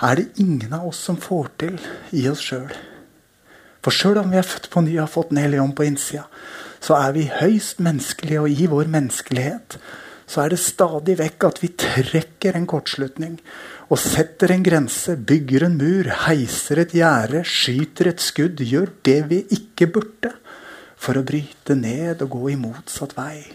er 0.00 0.16
det 0.16 0.40
ingen 0.40 0.72
av 0.72 0.86
oss 0.88 1.00
som 1.04 1.18
får 1.20 1.50
til 1.60 1.78
i 2.16 2.24
oss 2.30 2.44
sjøl. 2.44 2.70
For 3.84 3.94
sjøl 3.94 4.20
om 4.22 4.32
vi 4.32 4.40
er 4.40 4.46
født 4.46 4.70
på 4.72 4.82
ny 4.84 4.94
og 4.96 5.04
har 5.04 5.12
fått 5.12 5.30
Den 5.30 5.42
hellige 5.42 5.66
på 5.76 5.86
innsida, 5.86 6.24
så 6.80 6.96
er 6.96 7.12
vi 7.12 7.30
høyst 7.30 7.80
menneskelige, 7.82 8.40
og 8.40 8.50
i 8.50 8.66
vår 8.70 8.90
menneskelighet 8.90 9.78
så 10.28 10.44
er 10.44 10.52
det 10.52 10.60
stadig 10.60 11.16
vekk 11.18 11.46
at 11.48 11.60
vi 11.62 11.70
trekker 11.80 12.58
en 12.58 12.68
kortslutning 12.68 13.38
og 13.88 14.00
setter 14.00 14.52
en 14.52 14.64
grense, 14.64 15.14
bygger 15.16 15.64
en 15.64 15.78
mur, 15.80 16.10
heiser 16.26 16.82
et 16.82 16.92
gjerde, 16.92 17.40
skyter 17.48 18.10
et 18.12 18.20
skudd, 18.20 18.60
gjør 18.60 18.92
det 19.08 19.22
vi 19.30 19.38
ikke 19.56 19.88
burde, 19.94 20.34
for 20.98 21.16
å 21.16 21.24
bryte 21.24 21.76
ned 21.78 22.20
og 22.26 22.34
gå 22.34 22.50
i 22.52 22.58
motsatt 22.60 23.14
vei 23.16 23.46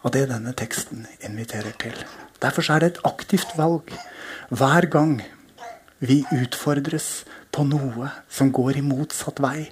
av 0.00 0.14
det 0.14 0.28
denne 0.30 0.54
teksten 0.56 1.04
inviterer 1.26 1.74
til. 1.82 1.96
Derfor 2.40 2.70
er 2.72 2.80
det 2.80 2.92
et 2.92 3.02
aktivt 3.08 3.52
valg 3.58 3.92
hver 4.48 4.86
gang 4.88 5.18
vi 5.98 6.22
utfordres 6.32 7.26
på 7.52 7.66
noe 7.66 8.12
som 8.30 8.52
går 8.54 8.78
i 8.78 8.86
motsatt 8.86 9.42
vei 9.42 9.66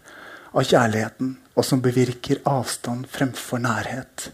av 0.56 0.66
kjærligheten, 0.66 1.36
og 1.56 1.64
som 1.64 1.80
bevirker 1.84 2.42
avstand 2.48 3.06
fremfor 3.08 3.62
nærhet, 3.62 4.28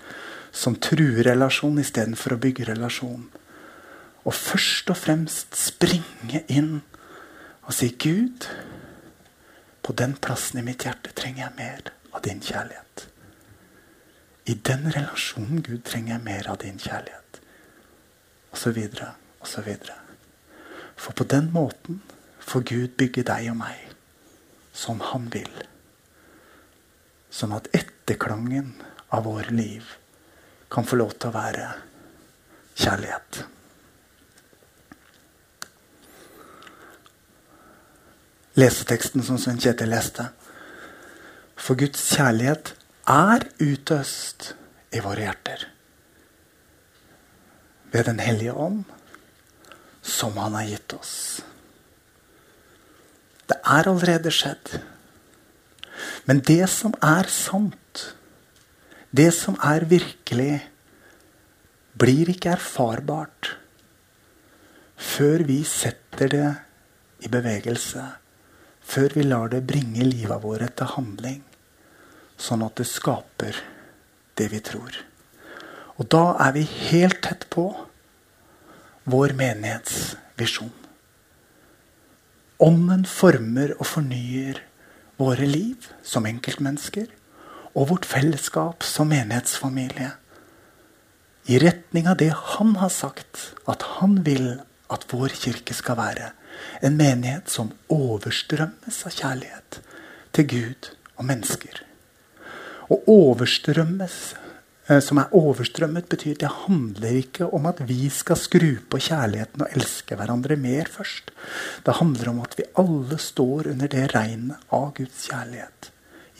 som 0.52 0.76
truer 0.76 1.24
relasjon 1.26 1.80
istedenfor 1.80 2.36
å 2.36 2.40
bygge 2.42 2.68
relasjon. 2.68 3.24
Og 4.22 4.34
først 4.36 4.92
og 4.92 4.98
fremst 5.00 5.56
springe 5.58 6.44
inn 6.52 6.82
og 7.62 7.72
si 7.74 7.88
Gud, 7.98 8.46
på 9.82 9.94
den 9.98 10.14
plassen 10.14 10.60
i 10.60 10.66
mitt 10.66 10.84
hjerte 10.86 11.10
trenger 11.16 11.46
jeg 11.46 11.56
mer 11.58 11.90
av 12.12 12.22
din 12.22 12.42
kjærlighet. 12.42 13.06
I 14.46 14.54
den 14.54 14.86
relasjonen, 14.94 15.62
Gud, 15.62 15.82
trenger 15.86 16.16
jeg 16.16 16.24
mer 16.26 16.50
av 16.50 16.60
din 16.62 16.78
kjærlighet. 16.78 17.40
Og 18.52 18.58
så 18.58 18.70
videre, 18.74 19.12
og 19.40 19.48
så 19.50 19.62
videre. 19.66 19.96
For 20.98 21.14
på 21.18 21.26
den 21.26 21.50
måten 21.54 22.02
får 22.42 22.66
Gud 22.68 22.94
bygge 22.98 23.24
deg 23.26 23.48
og 23.54 23.58
meg 23.62 23.88
som 24.72 25.02
han 25.12 25.28
vil. 25.32 25.50
Sånn 27.32 27.54
at 27.56 27.70
etterklangen 27.74 28.74
av 29.10 29.26
våre 29.26 29.50
liv 29.54 29.96
kan 30.72 30.86
få 30.88 30.96
lov 30.96 31.12
til 31.18 31.28
å 31.28 31.36
være 31.36 31.66
kjærlighet. 32.80 33.42
Leseteksten 38.60 39.24
som 39.24 39.40
Svein 39.40 39.60
Kjetil 39.60 39.92
leste. 39.92 40.28
For 41.56 41.78
Guds 41.78 42.00
kjærlighet 42.16 42.74
er 43.08 43.46
utøst 43.60 44.52
i 44.92 45.00
våre 45.04 45.26
hjerter. 45.26 45.68
Ved 47.92 48.04
Den 48.08 48.20
hellige 48.20 48.52
ånd 48.52 48.84
som 50.02 50.36
han 50.40 50.56
har 50.56 50.68
gitt 50.68 50.96
oss. 50.96 51.14
Det 53.48 53.60
er 53.60 53.88
allerede 53.88 54.32
skjedd. 54.32 54.78
Men 56.24 56.40
det 56.40 56.64
som 56.72 56.94
er 57.04 57.28
sant, 57.28 57.76
det 59.12 59.30
som 59.36 59.58
er 59.60 59.84
virkelig, 59.88 60.62
blir 62.00 62.30
ikke 62.32 62.54
erfarbart 62.54 63.52
før 64.96 65.44
vi 65.44 65.58
setter 65.68 66.30
det 66.32 66.50
i 67.26 67.30
bevegelse. 67.32 68.04
Før 68.82 69.14
vi 69.14 69.24
lar 69.26 69.52
det 69.52 69.62
bringe 69.68 70.04
livet 70.06 70.42
vårt 70.42 70.76
til 70.78 70.90
handling. 70.96 71.40
Sånn 72.40 72.64
at 72.66 72.80
det 72.80 72.88
skaper 72.88 73.58
det 74.40 74.48
vi 74.50 74.60
tror. 74.64 74.96
Og 76.00 76.08
da 76.10 76.24
er 76.46 76.54
vi 76.56 76.64
helt 76.64 77.20
tett 77.22 77.46
på 77.52 77.68
vår 79.12 79.34
menighetsvisjon. 79.38 80.72
Ånden 82.62 83.04
former 83.10 83.74
og 83.76 83.86
fornyer 83.90 84.62
våre 85.18 85.46
liv 85.46 85.90
som 86.06 86.26
enkeltmennesker 86.30 87.10
og 87.72 87.88
vårt 87.92 88.08
fellesskap 88.08 88.84
som 88.84 89.10
menighetsfamilie. 89.12 90.10
I 91.50 91.58
retning 91.58 92.06
av 92.08 92.18
det 92.20 92.30
han 92.56 92.76
har 92.78 92.92
sagt 92.92 93.52
at 93.70 93.86
han 93.98 94.20
vil 94.26 94.60
at 94.92 95.06
vår 95.10 95.34
kirke 95.34 95.74
skal 95.74 95.98
være. 95.98 96.32
En 96.84 96.98
menighet 96.98 97.50
som 97.50 97.72
overstrømmes 97.90 99.00
av 99.08 99.16
kjærlighet 99.16 99.80
til 100.36 100.48
Gud 100.52 100.92
og 101.16 101.26
mennesker. 101.26 101.82
Og 102.92 103.08
overstrømmes 103.08 104.20
Eh, 104.90 104.98
som 104.98 105.20
er 105.22 105.30
overstrømmet, 105.36 106.08
betyr 106.10 106.38
det 106.40 106.50
handler 106.66 107.20
ikke 107.20 107.46
om 107.54 107.68
at 107.70 107.84
vi 107.86 108.08
skal 108.10 108.38
skru 108.38 108.74
på 108.90 108.98
kjærligheten 109.06 109.62
og 109.62 109.76
elske 109.76 110.18
hverandre 110.18 110.58
mer 110.58 110.90
først. 110.90 111.30
Det 111.86 111.98
handler 112.00 112.32
om 112.32 112.42
at 112.42 112.56
vi 112.58 112.68
alle 112.82 113.18
står 113.18 113.70
under 113.74 113.90
det 113.92 114.08
regnet 114.14 114.72
av 114.74 114.90
Guds 114.98 115.28
kjærlighet. 115.30 115.92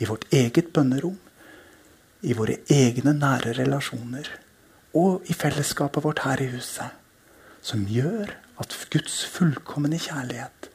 I 0.03 0.07
vårt 0.09 0.25
eget 0.35 0.73
bønnerom, 0.75 1.15
i 2.23 2.35
våre 2.35 2.57
egne 2.71 3.13
nære 3.15 3.53
relasjoner 3.57 4.27
og 4.99 5.27
i 5.31 5.35
fellesskapet 5.35 6.03
vårt 6.03 6.23
her 6.23 6.43
i 6.43 6.49
huset. 6.51 6.91
Som 7.63 7.85
gjør 7.87 8.33
at 8.59 8.75
Guds 8.91 9.21
fullkomne 9.31 9.99
kjærlighet 9.99 10.67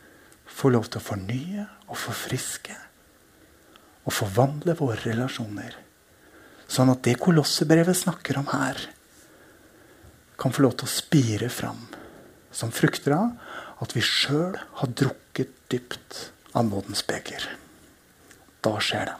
får 0.58 0.74
lov 0.74 0.88
til 0.88 1.00
å 1.00 1.08
fornye 1.08 1.66
og 1.88 2.00
forfriske 2.00 2.76
og 4.08 4.16
forvandle 4.16 4.74
våre 4.78 4.98
relasjoner 5.04 5.76
Sånn 6.68 6.92
at 6.92 7.00
det 7.06 7.16
Kolossebrevet 7.20 7.96
snakker 7.96 8.38
om 8.42 8.50
her, 8.52 8.76
kan 10.38 10.52
få 10.54 10.66
lov 10.66 10.76
til 10.78 10.86
å 10.86 10.92
spire 10.92 11.48
fram 11.50 11.80
som 12.54 12.70
frukter 12.74 13.16
av 13.16 13.80
at 13.82 13.94
vi 13.96 14.02
sjøl 14.04 14.58
har 14.80 14.92
drukket 15.00 15.54
dypt 15.72 16.28
av 16.52 16.68
nådens 16.68 17.02
beger. 17.08 17.48
Da 18.64 18.74
skjer 18.82 19.10
det. 19.10 19.16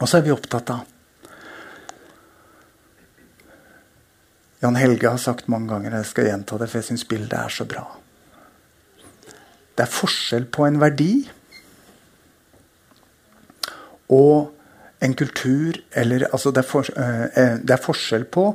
Og 0.00 0.08
så 0.08 0.18
er 0.18 0.26
vi 0.26 0.34
opptatt 0.34 0.72
av 0.74 0.90
Jan 4.64 4.78
Helge 4.80 5.10
har 5.12 5.20
sagt 5.20 5.50
mange 5.52 5.68
ganger, 5.68 5.98
jeg 5.98 6.08
skal 6.08 6.28
gjenta 6.30 6.56
det, 6.56 6.70
for 6.72 6.80
jeg 6.80 6.86
syns 6.86 7.02
bildet 7.04 7.34
er 7.36 7.52
så 7.52 7.66
bra. 7.68 7.82
Det 9.76 9.84
er 9.84 9.90
forskjell 9.92 10.46
på 10.48 10.64
en 10.64 10.78
verdi 10.80 11.10
og 14.14 14.54
en 15.04 15.16
kultur 15.18 15.76
eller 15.92 16.24
altså 16.30 16.52
det, 16.54 16.62
er 16.62 16.68
for, 16.70 16.88
eh, 16.96 17.26
eh, 17.26 17.58
det, 17.60 17.74
er 17.76 17.82
forskjell 17.82 18.24
på 18.24 18.46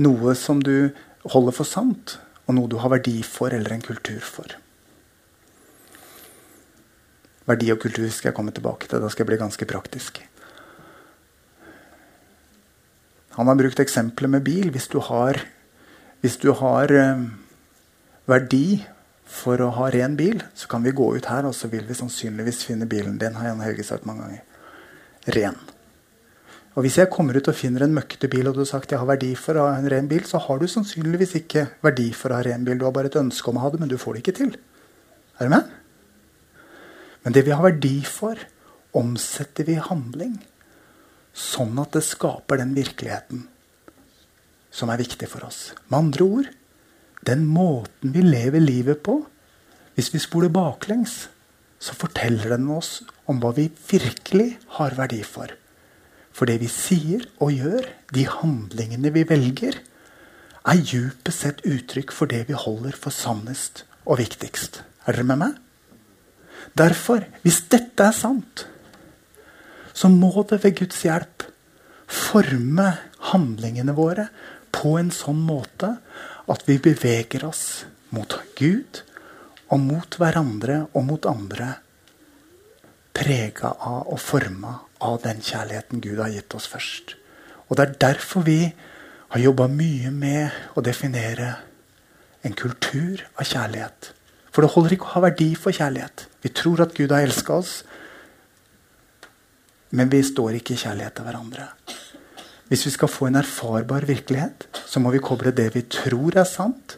noe 0.00 0.34
som 0.38 0.62
du 0.64 0.88
holder 1.34 1.56
for 1.58 1.68
sant, 1.68 2.16
og 2.46 2.56
noe 2.56 2.70
du 2.70 2.78
har 2.80 2.94
verdi 2.94 3.18
for 3.26 3.52
eller 3.52 3.74
en 3.74 3.84
kultur 3.84 4.24
for. 4.24 4.56
Verdi 7.48 7.70
og 7.72 7.80
kultur 7.80 8.08
skal 8.12 8.30
jeg 8.30 8.36
komme 8.36 8.52
tilbake 8.52 8.88
til. 8.88 9.00
Da 9.00 9.08
skal 9.08 9.24
jeg 9.24 9.30
bli 9.30 9.40
ganske 9.40 9.68
praktisk. 9.68 10.20
Han 13.38 13.46
har 13.46 13.56
brukt 13.56 13.80
eksempler 13.80 14.28
med 14.28 14.44
bil. 14.44 14.72
Hvis 14.74 14.90
du 14.90 14.98
har, 15.00 15.38
hvis 16.20 16.36
du 16.42 16.50
har 16.58 16.92
eh, 16.92 17.24
verdi 18.28 18.82
for 19.28 19.60
å 19.62 19.70
ha 19.76 19.88
ren 19.94 20.16
bil, 20.18 20.42
så 20.58 20.68
kan 20.68 20.84
vi 20.84 20.96
gå 20.96 21.06
ut 21.16 21.28
her, 21.30 21.46
og 21.46 21.54
så 21.54 21.70
vil 21.70 21.86
vi 21.86 21.96
sannsynligvis 21.96 22.64
finne 22.66 22.88
bilen 22.90 23.18
din, 23.20 23.36
har 23.38 23.52
Jan 23.52 23.62
Helge 23.62 23.86
sagt 23.86 24.08
mange 24.08 24.24
ganger, 24.24 24.44
ren. 25.36 25.58
Og 26.74 26.84
Hvis 26.84 26.98
jeg 27.00 27.10
kommer 27.10 27.34
ut 27.34 27.48
og 27.50 27.56
finner 27.58 27.84
en 27.84 27.94
møkkete 27.94 28.30
bil, 28.30 28.46
og 28.48 28.54
du 28.54 28.62
har 28.62 28.70
sagt 28.70 28.92
jeg 28.94 29.00
har 29.00 29.08
verdi 29.08 29.32
for 29.38 29.58
å 29.58 29.66
ha 29.66 29.78
en 29.78 29.88
ren 29.90 30.08
bil, 30.10 30.24
så 30.26 30.38
har 30.42 30.60
du 30.60 30.66
sannsynligvis 30.70 31.34
ikke 31.40 31.66
verdi 31.82 32.12
for 32.14 32.30
å 32.30 32.38
ha 32.38 32.44
ren 32.46 32.66
bil. 32.66 32.78
Du 32.78 32.86
har 32.86 32.94
bare 32.94 33.10
et 33.10 33.18
ønske 33.18 33.50
om 33.50 33.58
å 33.58 33.64
ha 33.64 33.72
det, 33.74 33.80
men 33.82 33.90
du 33.90 33.98
får 33.98 34.14
det 34.14 34.22
ikke 34.22 34.38
til. 34.38 34.52
Er 35.38 35.48
du 35.48 35.54
med? 35.56 35.77
Men 37.28 37.34
det 37.36 37.42
vi 37.44 37.52
har 37.52 37.60
verdi 37.60 37.98
for, 38.08 38.40
omsetter 38.96 39.66
vi 39.68 39.74
i 39.76 39.82
handling. 39.84 40.38
Sånn 41.36 41.76
at 41.76 41.92
det 41.92 42.00
skaper 42.06 42.56
den 42.56 42.72
virkeligheten 42.72 43.42
som 44.72 44.88
er 44.88 45.02
viktig 45.02 45.28
for 45.28 45.44
oss. 45.44 45.74
Med 45.90 45.98
andre 45.98 46.24
ord 46.24 46.48
den 47.28 47.44
måten 47.52 48.14
vi 48.16 48.24
lever 48.24 48.64
livet 48.64 49.02
på, 49.04 49.18
hvis 49.92 50.08
vi 50.14 50.22
spoler 50.24 50.48
baklengs, 50.48 51.26
så 51.76 51.98
forteller 52.00 52.56
den 52.56 52.64
oss 52.72 53.02
om 53.28 53.44
hva 53.44 53.52
vi 53.60 53.68
virkelig 53.90 54.54
har 54.80 54.96
verdi 54.96 55.20
for. 55.20 55.52
For 56.32 56.48
det 56.48 56.62
vi 56.64 56.72
sier 56.72 57.28
og 57.44 57.52
gjør, 57.52 57.92
de 58.08 58.24
handlingene 58.24 59.12
vi 59.12 59.28
velger, 59.28 59.76
er 60.64 60.80
djupest 60.80 61.44
sett 61.44 61.64
uttrykk 61.68 62.08
for 62.08 62.32
det 62.32 62.46
vi 62.48 62.56
holder 62.56 62.96
for 62.96 63.12
sannest 63.12 63.84
og 64.06 64.22
viktigst. 64.24 64.80
Er 65.04 65.20
dere 65.20 65.28
med 65.28 65.44
meg? 65.44 65.64
Derfor, 66.78 67.24
hvis 67.42 67.62
dette 67.72 68.06
er 68.06 68.16
sant, 68.16 68.66
så 69.92 70.10
må 70.12 70.30
det 70.50 70.60
ved 70.62 70.76
Guds 70.78 71.00
hjelp 71.06 71.46
forme 72.08 72.92
handlingene 73.32 73.94
våre 73.96 74.28
på 74.74 74.94
en 75.00 75.10
sånn 75.14 75.40
måte 75.44 75.96
at 76.48 76.64
vi 76.68 76.78
beveger 76.82 77.44
oss 77.48 77.84
mot 78.14 78.38
Gud 78.58 79.02
og 79.68 79.80
mot 79.84 80.18
hverandre 80.20 80.84
og 80.94 81.06
mot 81.08 81.28
andre. 81.28 81.72
Prega 83.18 83.74
av 83.74 84.12
og 84.14 84.20
forma 84.22 84.76
av 85.04 85.18
den 85.24 85.42
kjærligheten 85.44 86.02
Gud 86.04 86.22
har 86.22 86.32
gitt 86.32 86.54
oss 86.54 86.68
først. 86.70 87.16
Og 87.68 87.76
Det 87.76 87.84
er 87.84 87.98
derfor 88.00 88.46
vi 88.46 88.72
har 89.28 89.40
jobba 89.42 89.66
mye 89.68 90.10
med 90.10 90.78
å 90.78 90.84
definere 90.84 91.56
en 92.46 92.54
kultur 92.56 93.26
av 93.36 93.44
kjærlighet. 93.44 94.12
For 94.58 94.66
det 94.66 94.72
holder 94.74 94.92
ikke 94.96 95.06
å 95.06 95.12
ha 95.12 95.20
verdi 95.22 95.52
for 95.54 95.70
kjærlighet. 95.70 96.24
Vi 96.42 96.50
tror 96.50 96.80
at 96.82 96.96
Gud 96.96 97.12
har 97.14 97.22
elska 97.22 97.60
oss, 97.60 97.74
men 99.94 100.08
vi 100.10 100.18
står 100.26 100.56
ikke 100.58 100.74
i 100.74 100.80
kjærlighet 100.80 101.14
til 101.14 101.28
hverandre. 101.28 101.66
Hvis 102.66 102.82
vi 102.88 102.90
skal 102.90 103.12
få 103.12 103.28
en 103.28 103.38
erfarbar 103.38 104.02
virkelighet, 104.08 104.66
så 104.82 104.98
må 104.98 105.12
vi 105.14 105.20
koble 105.22 105.52
det 105.54 105.68
vi 105.76 105.84
tror 105.86 106.40
er 106.42 106.48
sant, 106.50 106.96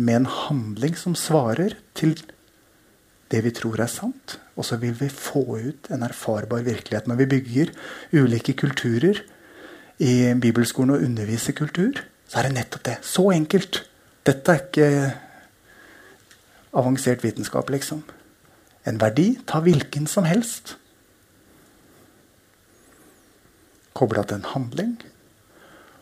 med 0.00 0.22
en 0.22 0.30
handling 0.32 0.96
som 0.96 1.12
svarer 1.12 1.74
til 1.92 2.14
det 3.28 3.42
vi 3.44 3.52
tror 3.52 3.84
er 3.84 3.92
sant. 3.92 4.38
Og 4.56 4.64
så 4.64 4.80
vil 4.80 4.96
vi 4.96 5.10
få 5.12 5.44
ut 5.60 5.92
en 5.92 6.06
erfarbar 6.08 6.64
virkelighet. 6.64 7.04
Når 7.04 7.20
vi 7.20 7.28
bygger 7.34 7.74
ulike 8.16 8.56
kulturer 8.64 9.20
i 10.00 10.32
bibelskolen 10.40 10.96
og 10.96 11.04
underviser 11.04 11.52
kultur, 11.52 12.00
så 12.24 12.40
er 12.40 12.48
det 12.48 12.56
nettopp 12.56 12.88
det. 12.88 12.98
Så 13.04 13.28
enkelt. 13.36 13.82
Dette 14.24 14.56
er 14.56 14.64
ikke 14.64 14.90
avansert 16.74 17.24
vitenskap, 17.24 17.70
liksom. 17.70 18.02
En 18.84 18.98
verdi, 19.00 19.38
ta 19.46 19.60
hvilken 19.64 20.06
som 20.10 20.26
helst. 20.28 20.76
Kobla 23.94 24.24
til 24.26 24.40
en 24.40 24.50
handling, 24.52 24.94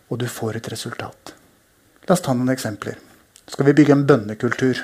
og 0.09 0.21
du 0.23 0.27
får 0.29 0.59
et 0.59 0.71
resultat. 0.73 1.35
La 2.09 2.17
oss 2.17 2.25
ta 2.25 2.35
noen 2.35 2.51
eksempler. 2.55 2.97
Skal 3.47 3.69
vi 3.69 3.77
bygge 3.77 3.95
en 3.95 4.07
bønnekultur? 4.09 4.81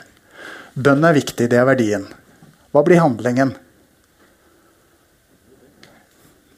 Bønn 0.78 1.06
er 1.08 1.16
viktig, 1.16 1.48
det 1.50 1.58
er 1.58 1.66
verdien. 1.66 2.04
Hva 2.70 2.84
blir 2.86 3.00
handlingen? 3.02 3.54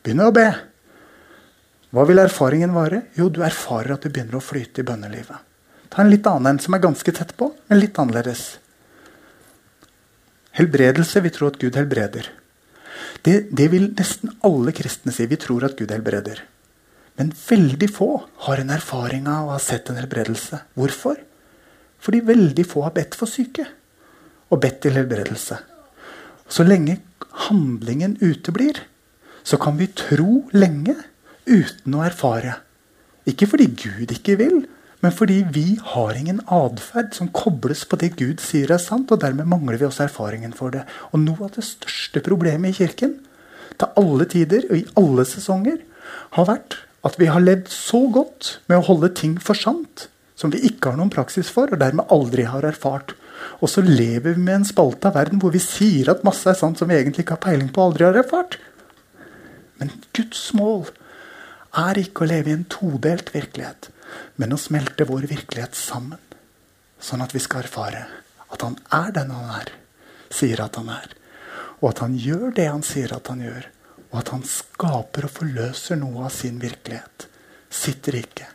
Begynne 0.02 0.26
å 0.26 0.34
be. 0.34 0.48
Hva 1.94 2.04
vil 2.08 2.20
erfaringen 2.22 2.74
være? 2.74 3.04
Jo, 3.16 3.28
du 3.30 3.40
erfarer 3.46 3.94
at 3.94 4.04
du 4.04 4.10
begynner 4.10 4.38
å 4.38 4.44
flyte 4.44 4.82
i 4.82 4.86
bønnelivet. 4.86 5.46
Ta 5.90 6.02
en 6.02 6.10
litt 6.12 6.26
annen 6.30 6.52
en 6.52 6.60
som 6.62 6.74
er 6.76 6.82
ganske 6.82 7.14
tett 7.14 7.32
på, 7.38 7.50
men 7.70 7.80
litt 7.80 7.98
annerledes. 7.98 8.58
Helbredelse. 10.58 11.22
Vi 11.22 11.32
tror 11.34 11.52
at 11.52 11.60
Gud 11.60 11.76
helbreder. 11.78 12.30
Det, 13.22 13.50
det, 13.52 13.68
vil 13.72 13.90
nesten 13.96 14.32
alle 14.46 14.72
kristne 14.76 15.12
si. 15.14 15.26
Vi 15.30 15.38
tror 15.40 15.66
at 15.68 15.76
Gud 15.78 15.92
helbreder. 15.92 16.42
Men 17.20 17.32
veldig 17.36 17.90
få 17.92 18.12
har 18.46 18.62
en 18.62 18.72
erfaring 18.72 19.28
av 19.28 19.48
å 19.48 19.54
ha 19.54 19.60
sett 19.62 19.90
en 19.90 20.00
helbredelse. 20.00 20.62
Hvorfor? 20.78 21.20
Fordi 22.00 22.22
veldig 22.24 22.64
få 22.68 22.86
har 22.86 22.96
bedt 22.96 23.18
for 23.18 23.28
syke 23.28 23.66
og 24.50 24.62
bedt 24.62 24.80
til 24.86 24.96
helbredelse. 24.96 25.58
Så 26.50 26.64
lenge 26.66 26.96
handlingen 27.46 28.16
uteblir, 28.20 28.80
så 29.44 29.58
kan 29.60 29.76
vi 29.78 29.90
tro 29.94 30.46
lenge 30.56 30.96
uten 31.46 31.94
å 31.94 32.02
erfare. 32.06 32.56
Ikke 33.28 33.46
fordi 33.50 33.68
Gud 33.78 34.14
ikke 34.16 34.36
vil, 34.40 34.64
men 35.00 35.14
fordi 35.16 35.38
vi 35.48 35.64
har 35.94 36.16
ingen 36.16 36.42
atferd 36.52 37.14
som 37.16 37.30
kobles 37.32 37.86
på 37.88 37.96
det 38.00 38.12
Gud 38.20 38.42
sier 38.44 38.72
er 38.74 38.82
sant, 38.82 39.08
og 39.12 39.22
dermed 39.22 39.48
mangler 39.48 39.80
vi 39.80 39.88
også 39.88 40.04
erfaringen 40.06 40.52
for 40.56 40.74
det. 40.74 40.84
Og 41.12 41.22
noe 41.22 41.48
av 41.48 41.54
det 41.56 41.64
største 41.64 42.20
problemet 42.24 42.74
i 42.74 42.82
kirken 42.82 43.16
til 43.80 44.00
alle 44.02 44.26
tider 44.28 44.66
og 44.68 44.76
i 44.76 44.86
alle 45.00 45.24
sesonger 45.28 45.80
har 46.36 46.48
vært 46.50 46.82
at 47.06 47.16
vi 47.16 47.30
har 47.32 47.40
levd 47.40 47.70
så 47.72 48.02
godt 48.12 48.58
med 48.68 48.80
å 48.80 48.86
holde 48.90 49.12
ting 49.16 49.38
for 49.40 49.56
sant 49.56 50.10
som 50.36 50.52
vi 50.52 50.60
ikke 50.68 50.92
har 50.92 51.00
noen 51.00 51.12
praksis 51.12 51.48
for, 51.52 51.68
og 51.68 51.80
dermed 51.80 52.08
aldri 52.12 52.46
har 52.48 52.64
erfart. 52.64 53.12
Og 53.60 53.68
så 53.72 53.84
lever 53.84 54.36
vi 54.36 54.40
med 54.40 54.60
en 54.60 54.68
spalte 54.68 55.08
av 55.08 55.16
verden 55.16 55.40
hvor 55.40 55.52
vi 55.52 55.60
sier 55.64 56.08
at 56.12 56.24
masse 56.24 56.48
er 56.48 56.56
sant 56.56 56.80
som 56.80 56.88
vi 56.88 56.96
egentlig 56.96 57.24
ikke 57.24 57.36
har 57.36 57.44
peiling 57.44 57.68
på 57.72 57.82
og 57.82 57.90
aldri 57.90 58.06
har 58.08 58.20
erfart. 58.20 58.56
Men 59.80 59.92
Guds 60.16 60.42
mål 60.56 60.86
er 61.80 62.00
ikke 62.00 62.24
å 62.24 62.30
leve 62.30 62.52
i 62.52 62.56
en 62.56 62.68
todelt 62.72 63.32
virkelighet 63.32 63.90
men 64.36 64.54
å 64.54 64.60
smelte 64.60 65.06
vår 65.08 65.28
virkelighet 65.30 65.76
sammen. 65.78 66.20
Sånn 67.00 67.22
at 67.24 67.34
vi 67.34 67.42
skal 67.42 67.64
erfare 67.64 68.04
at 68.50 68.62
han 68.66 68.76
er 68.92 69.12
den 69.14 69.32
han 69.32 69.50
er, 69.60 69.72
sier 70.34 70.62
at 70.64 70.78
han 70.80 70.90
er. 70.92 71.12
Og 71.80 71.92
at 71.92 72.02
han 72.04 72.16
gjør 72.18 72.50
det 72.56 72.66
han 72.68 72.84
sier 72.84 73.12
at 73.16 73.30
han 73.32 73.42
gjør. 73.44 73.68
Og 74.10 74.16
at 74.20 74.32
han 74.34 74.42
skaper 74.46 75.28
og 75.28 75.34
forløser 75.36 76.00
noe 76.00 76.26
av 76.26 76.34
sin 76.34 76.58
virkelighet. 76.60 77.28
Sitt 77.70 78.08
rike. 78.10 78.48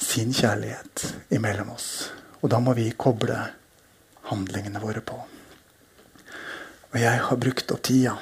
Sin 0.00 0.34
kjærlighet 0.34 1.06
imellom 1.36 1.70
oss. 1.76 2.10
Og 2.40 2.50
da 2.50 2.58
må 2.60 2.74
vi 2.76 2.90
koble 2.98 3.38
handlingene 4.30 4.82
våre 4.82 5.02
på. 5.04 5.18
Og 6.90 6.98
jeg 6.98 7.22
har 7.22 7.38
brukt 7.38 7.70
opp 7.70 7.82
tida. 7.86 8.16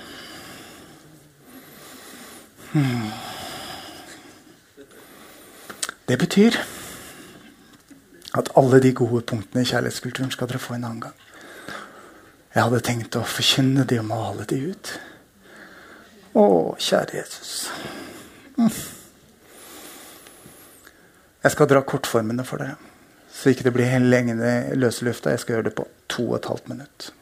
Hmm. 2.68 3.08
Det 6.08 6.16
betyr 6.18 6.56
at 8.38 8.48
alle 8.56 8.80
de 8.80 8.92
gode 8.96 9.22
punktene 9.28 9.64
i 9.64 9.68
kjærlighetskulturen 9.68 10.30
skal 10.32 10.48
dere 10.48 10.60
få 10.62 10.76
en 10.76 10.86
annen 10.88 11.02
gang. 11.04 11.16
Jeg 12.54 12.64
hadde 12.64 12.80
tenkt 12.84 13.18
å 13.18 13.24
forkynne 13.28 13.84
de 13.88 13.98
og 14.00 14.08
male 14.08 14.46
de 14.48 14.60
ut. 14.70 14.92
Å, 16.32 16.44
kjære 16.80 17.18
Jesus. 17.18 17.52
Mm. 18.56 18.72
Jeg 21.44 21.54
skal 21.54 21.68
dra 21.70 21.84
kortformene 21.86 22.44
for 22.46 22.64
dere, 22.64 22.80
så 23.32 23.52
ikke 23.52 23.68
det 23.68 23.74
blir 23.76 23.92
helt 23.92 24.08
lenge 24.10 24.34
løse 24.80 25.04
lufta. 25.06 25.34
Jeg 25.34 25.44
skal 25.44 25.58
gjøre 25.58 25.68
det 25.68 25.76
på 25.76 25.86
to 26.10 26.24
og 26.30 26.40
et 26.40 26.50
halvt 26.50 26.72
minutt. 26.72 27.12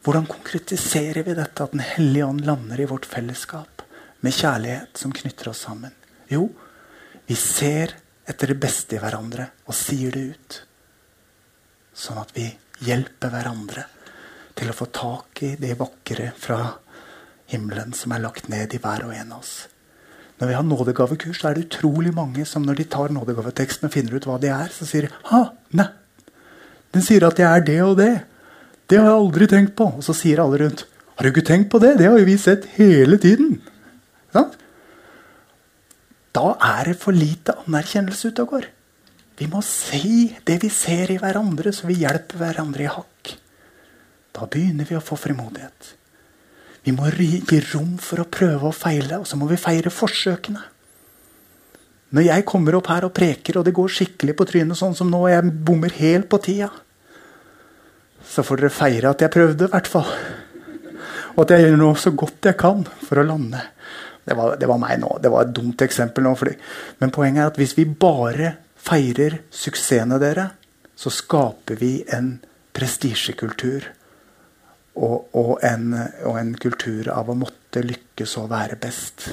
Hvordan 0.00 0.30
konkretiserer 0.30 1.26
vi 1.26 1.36
dette, 1.36 1.62
at 1.62 1.72
Den 1.72 1.84
hellige 1.84 2.24
ånd 2.24 2.46
lander 2.46 2.80
i 2.80 2.88
vårt 2.88 3.04
fellesskap 3.04 3.82
med 4.24 4.32
kjærlighet 4.32 4.96
som 4.96 5.12
knytter 5.12 5.50
oss 5.50 5.66
sammen? 5.66 5.92
Jo, 6.30 6.48
vi 7.30 7.36
ser 7.38 7.92
etter 8.26 8.50
det 8.50 8.58
beste 8.58 8.96
i 8.96 8.98
hverandre 8.98 9.44
og 9.70 9.76
sier 9.78 10.10
det 10.10 10.22
ut. 10.34 10.56
Sånn 11.94 12.18
at 12.18 12.32
vi 12.34 12.48
hjelper 12.82 13.30
hverandre 13.30 13.84
til 14.58 14.72
å 14.72 14.74
få 14.74 14.88
tak 14.90 15.42
i 15.46 15.52
det 15.60 15.76
vakre 15.78 16.32
fra 16.34 16.58
himmelen 17.52 17.94
som 17.94 18.16
er 18.16 18.24
lagt 18.24 18.50
ned 18.50 18.74
i 18.74 18.80
hver 18.82 19.04
og 19.06 19.14
en 19.14 19.30
av 19.36 19.44
oss. 19.44 19.52
Når 20.40 20.50
vi 20.50 20.56
har 20.58 20.66
nådegavekurs, 20.66 21.38
så 21.38 21.50
er 21.50 21.54
det 21.54 21.68
utrolig 21.68 22.10
mange 22.16 22.42
som 22.48 22.64
når 22.66 22.80
de 22.80 22.86
tar 22.96 23.14
nådegaveteksten 23.14 23.86
og 23.86 23.94
finner 23.94 24.16
ut 24.18 24.26
hva 24.26 24.38
de 24.42 24.50
er, 24.50 24.74
så 24.74 24.88
sier 24.88 25.06
de 25.06 25.42
nei, 25.78 25.86
den 26.90 27.04
sier 27.06 27.28
at 27.28 27.38
jeg 27.38 27.46
er 27.46 27.66
det 27.66 27.80
og 27.84 27.94
det. 28.00 28.14
Det 28.90 28.98
har 28.98 29.06
jeg 29.06 29.20
aldri 29.20 29.46
tenkt 29.52 29.76
på. 29.78 29.86
Og 30.00 30.02
så 30.02 30.16
sier 30.18 30.42
alle 30.42 30.64
rundt 30.64 30.82
har 31.14 31.26
du 31.26 31.30
ikke 31.30 31.46
tenkt 31.46 31.68
på 31.70 31.78
det? 31.78 31.98
Det 32.00 32.08
har 32.08 32.18
jo 32.18 32.26
vi 32.26 32.34
sett 32.40 32.64
hele 32.78 33.20
tiden. 33.20 33.58
Sant? 34.32 34.54
Da 36.36 36.54
er 36.62 36.92
det 36.92 36.98
for 37.00 37.16
lite 37.16 37.56
anerkjennelse 37.64 38.30
ute 38.30 38.44
og 38.44 38.54
går. 38.54 38.66
Vi 39.40 39.48
må 39.50 39.62
si 39.64 40.28
det 40.46 40.58
vi 40.62 40.68
ser 40.72 41.10
i 41.10 41.18
hverandre, 41.20 41.72
så 41.72 41.88
vi 41.88 42.02
hjelper 42.02 42.42
hverandre 42.42 42.84
i 42.84 42.90
hakk. 42.92 43.32
Da 44.36 44.46
begynner 44.46 44.86
vi 44.86 44.98
å 44.98 45.02
få 45.02 45.16
frimodighet. 45.18 45.94
Vi 46.84 46.92
må 46.96 47.08
gi 47.12 47.60
rom 47.72 47.96
for 48.00 48.22
å 48.22 48.28
prøve 48.28 48.68
og 48.70 48.76
feile, 48.76 49.20
og 49.20 49.26
så 49.28 49.36
må 49.40 49.48
vi 49.50 49.58
feire 49.60 49.92
forsøkene. 49.92 50.62
Når 52.10 52.26
jeg 52.26 52.46
kommer 52.48 52.74
opp 52.74 52.88
her 52.90 53.06
og 53.06 53.14
preker, 53.14 53.58
og 53.58 53.66
det 53.66 53.74
går 53.76 53.92
skikkelig 53.94 54.36
på 54.38 54.46
trynet, 54.48 54.78
sånn 54.78 54.96
som 54.98 55.10
nå, 55.10 55.22
og 55.26 55.32
jeg 55.32 55.52
bommer 55.66 55.92
helt 56.00 56.30
på 56.30 56.40
tida, 56.42 56.70
så 58.26 58.44
får 58.46 58.62
dere 58.62 58.74
feire 58.74 59.12
at 59.12 59.24
jeg 59.24 59.32
prøvde, 59.34 59.66
i 59.66 59.72
hvert 59.72 59.90
fall. 59.90 60.08
Og 61.36 61.44
at 61.44 61.54
jeg 61.54 61.68
gjør 61.68 61.78
noe 61.80 61.98
så 61.98 62.12
godt 62.12 62.50
jeg 62.50 62.58
kan 62.60 62.82
for 63.06 63.20
å 63.20 63.26
lande. 63.26 63.62
Det 64.30 64.36
var, 64.38 64.54
det 64.60 64.68
var, 64.70 64.78
meg 64.78 65.00
nå. 65.02 65.10
Det 65.18 65.30
var 65.32 65.46
et 65.48 65.54
dumt 65.56 65.82
eksempel 65.82 66.22
nå. 66.22 66.36
Fordi. 66.38 66.54
Men 67.02 67.10
poenget 67.14 67.42
er 67.42 67.50
at 67.50 67.58
hvis 67.58 67.74
vi 67.74 67.84
bare 67.90 68.52
feirer 68.78 69.40
suksessene 69.50 70.20
dere, 70.22 70.46
så 70.94 71.10
skaper 71.10 71.80
vi 71.80 71.96
en 72.14 72.36
prestisjekultur. 72.76 73.88
Og, 75.00 75.34
og, 75.38 75.52
en, 75.64 75.94
og 76.28 76.36
en 76.38 76.50
kultur 76.60 77.08
av 77.14 77.30
å 77.30 77.38
måtte 77.38 77.82
lykkes 77.82 78.36
og 78.38 78.50
være 78.52 78.78
best. 78.78 79.30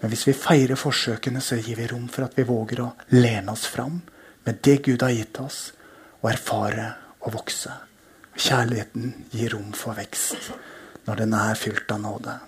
Men 0.00 0.10
hvis 0.10 0.26
vi 0.26 0.34
feirer 0.34 0.78
forsøkene, 0.78 1.42
så 1.44 1.60
gir 1.60 1.78
vi 1.78 1.86
rom 1.90 2.08
for 2.10 2.26
at 2.26 2.34
vi 2.38 2.46
våger 2.48 2.82
å 2.82 2.88
lene 3.14 3.54
oss 3.54 3.68
fram 3.70 4.00
med 4.42 4.58
det 4.66 4.80
Gud 4.86 5.02
har 5.06 5.14
gitt 5.14 5.38
oss, 5.38 5.60
og 6.22 6.30
erfare 6.32 6.88
og 7.22 7.36
vokse. 7.36 7.74
Kjærligheten 8.34 9.12
gir 9.30 9.54
rom 9.54 9.70
for 9.76 9.94
vekst 9.98 10.50
når 11.06 11.24
den 11.24 11.34
er 11.36 11.58
fylt 11.58 11.90
av 11.92 12.00
nåde. 12.02 12.38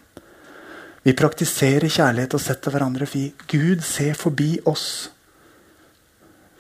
Vi 1.04 1.12
praktiserer 1.12 1.90
kjærlighet 1.92 2.34
og 2.36 2.40
setter 2.40 2.72
hverandre 2.72 3.06
fri. 3.08 3.26
Gud 3.50 3.84
ser 3.84 4.16
forbi 4.16 4.56
oss 4.64 5.10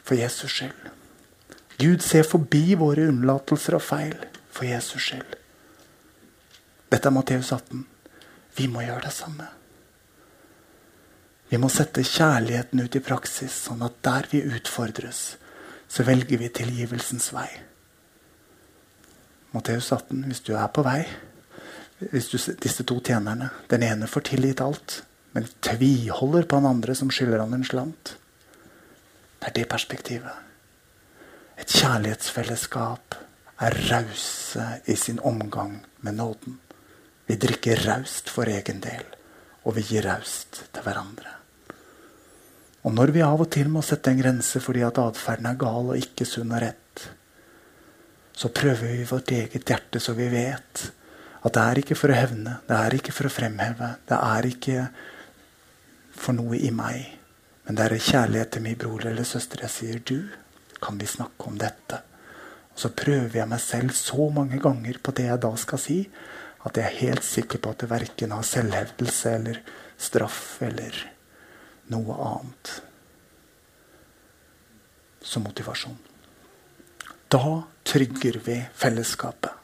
for 0.04 0.18
Jesus 0.20 0.52
skyld. 0.52 0.90
Gud 1.80 2.04
ser 2.04 2.28
forbi 2.28 2.76
våre 2.78 3.08
unnlatelser 3.08 3.78
og 3.78 3.82
feil 3.82 4.18
for 4.52 4.68
Jesus 4.68 5.08
skyld. 5.08 5.40
Dette 6.92 7.08
er 7.08 7.16
Matteus 7.16 7.54
18. 7.56 7.86
Vi 8.58 8.68
må 8.70 8.84
gjøre 8.84 9.08
det 9.08 9.16
samme. 9.16 9.48
Vi 11.48 11.58
må 11.60 11.70
sette 11.72 12.04
kjærligheten 12.04 12.84
ut 12.84 12.96
i 12.96 13.02
praksis, 13.04 13.56
sånn 13.66 13.82
at 13.86 13.96
der 14.04 14.28
vi 14.30 14.44
utfordres, 14.44 15.36
så 15.88 16.04
velger 16.04 16.40
vi 16.40 16.52
tilgivelsens 16.52 17.32
vei. 17.34 17.48
Matteus 19.54 19.92
18, 19.92 20.24
hvis 20.28 20.44
du 20.44 20.52
er 20.58 20.68
på 20.74 20.84
vei 20.84 21.04
du, 21.98 22.38
Disse 22.60 22.84
to 22.84 23.00
tjenerne. 23.00 23.50
Den 23.68 23.82
ene 23.82 24.06
får 24.10 24.28
tilgitt 24.30 24.60
alt, 24.60 25.02
men 25.32 25.46
tviholder 25.60 26.42
på 26.48 26.60
den 26.60 26.70
andre 26.70 26.94
som 26.94 27.10
skylder 27.10 27.44
han 27.44 27.54
en 27.54 27.66
slant. 27.66 28.16
Det 29.38 29.50
er 29.50 29.56
det 29.60 29.68
perspektivet. 29.70 30.42
Et 31.60 31.70
kjærlighetsfellesskap 31.70 33.14
er 33.62 33.78
rause 33.90 34.66
i 34.90 34.96
sin 34.98 35.20
omgang 35.22 35.78
med 36.00 36.18
nåden. 36.18 36.58
Vi 37.26 37.36
drikker 37.40 37.86
raust 37.86 38.28
for 38.32 38.50
egen 38.50 38.82
del, 38.84 39.04
og 39.64 39.76
vi 39.78 39.86
gir 39.88 40.04
raust 40.08 40.64
til 40.72 40.84
hverandre. 40.84 41.30
Og 42.84 42.92
når 42.92 43.14
vi 43.14 43.22
av 43.24 43.40
og 43.40 43.48
til 43.54 43.70
må 43.72 43.80
sette 43.84 44.12
en 44.12 44.20
grense 44.20 44.60
fordi 44.60 44.82
at 44.84 44.98
atferden 45.00 45.48
er 45.48 45.60
gal 45.60 45.92
og 45.94 46.00
ikke 46.00 46.26
sunn 46.28 46.52
og 46.52 46.60
rett, 46.66 47.06
så 48.34 48.50
prøver 48.52 48.90
vi 48.90 49.06
vårt 49.08 49.30
eget 49.32 49.70
hjerte 49.70 50.02
så 50.02 50.12
vi 50.18 50.26
vet 50.32 50.82
at 51.44 51.52
det 51.52 51.64
er 51.64 51.80
ikke 51.82 51.96
for 51.98 52.12
å 52.12 52.16
hevne, 52.16 52.58
det 52.68 52.76
er 52.78 52.96
ikke 52.96 53.12
for 53.12 53.28
å 53.28 53.32
fremheve, 53.32 53.90
det 54.08 54.16
er 54.16 54.48
ikke 54.48 54.86
for 56.16 56.36
noe 56.36 56.56
i 56.56 56.70
meg. 56.72 57.10
Men 57.66 57.76
det 57.76 57.84
er 57.84 58.06
kjærlighet 58.06 58.54
til 58.54 58.64
min 58.64 58.78
bror 58.80 59.04
eller 59.08 59.28
søster. 59.28 59.64
Jeg 59.64 59.72
sier 59.72 60.00
du, 60.08 60.18
kan 60.80 60.96
vi 61.00 61.08
snakke 61.08 61.48
om 61.48 61.58
dette? 61.60 62.00
Og 62.74 62.80
så 62.80 62.90
prøver 62.96 63.38
jeg 63.40 63.50
meg 63.50 63.62
selv 63.62 63.92
så 63.96 64.28
mange 64.34 64.60
ganger 64.62 64.98
på 65.02 65.14
det 65.16 65.28
jeg 65.28 65.42
da 65.44 65.52
skal 65.60 65.80
si, 65.80 65.98
at 66.64 66.80
jeg 66.80 66.84
er 66.88 67.00
helt 67.02 67.26
sikker 67.26 67.60
på 67.60 67.74
at 67.74 67.84
det 67.84 67.90
verken 67.90 68.32
har 68.32 68.46
selvhevdelse 68.48 69.34
eller 69.38 69.60
straff 70.00 70.62
eller 70.64 70.96
noe 71.92 72.16
annet 72.24 72.72
som 75.24 75.44
motivasjon. 75.44 75.98
Da 77.32 77.44
trygger 77.84 78.40
vi 78.44 78.56
fellesskapet. 78.76 79.63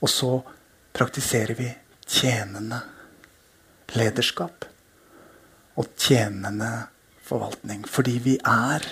Og 0.00 0.08
så 0.08 0.32
praktiserer 0.96 1.54
vi 1.58 1.68
tjenende 2.06 2.80
lederskap 3.94 4.64
og 5.76 5.92
tjenende 5.96 6.70
forvaltning. 7.24 7.86
Fordi 7.88 8.18
vi 8.24 8.38
er 8.44 8.84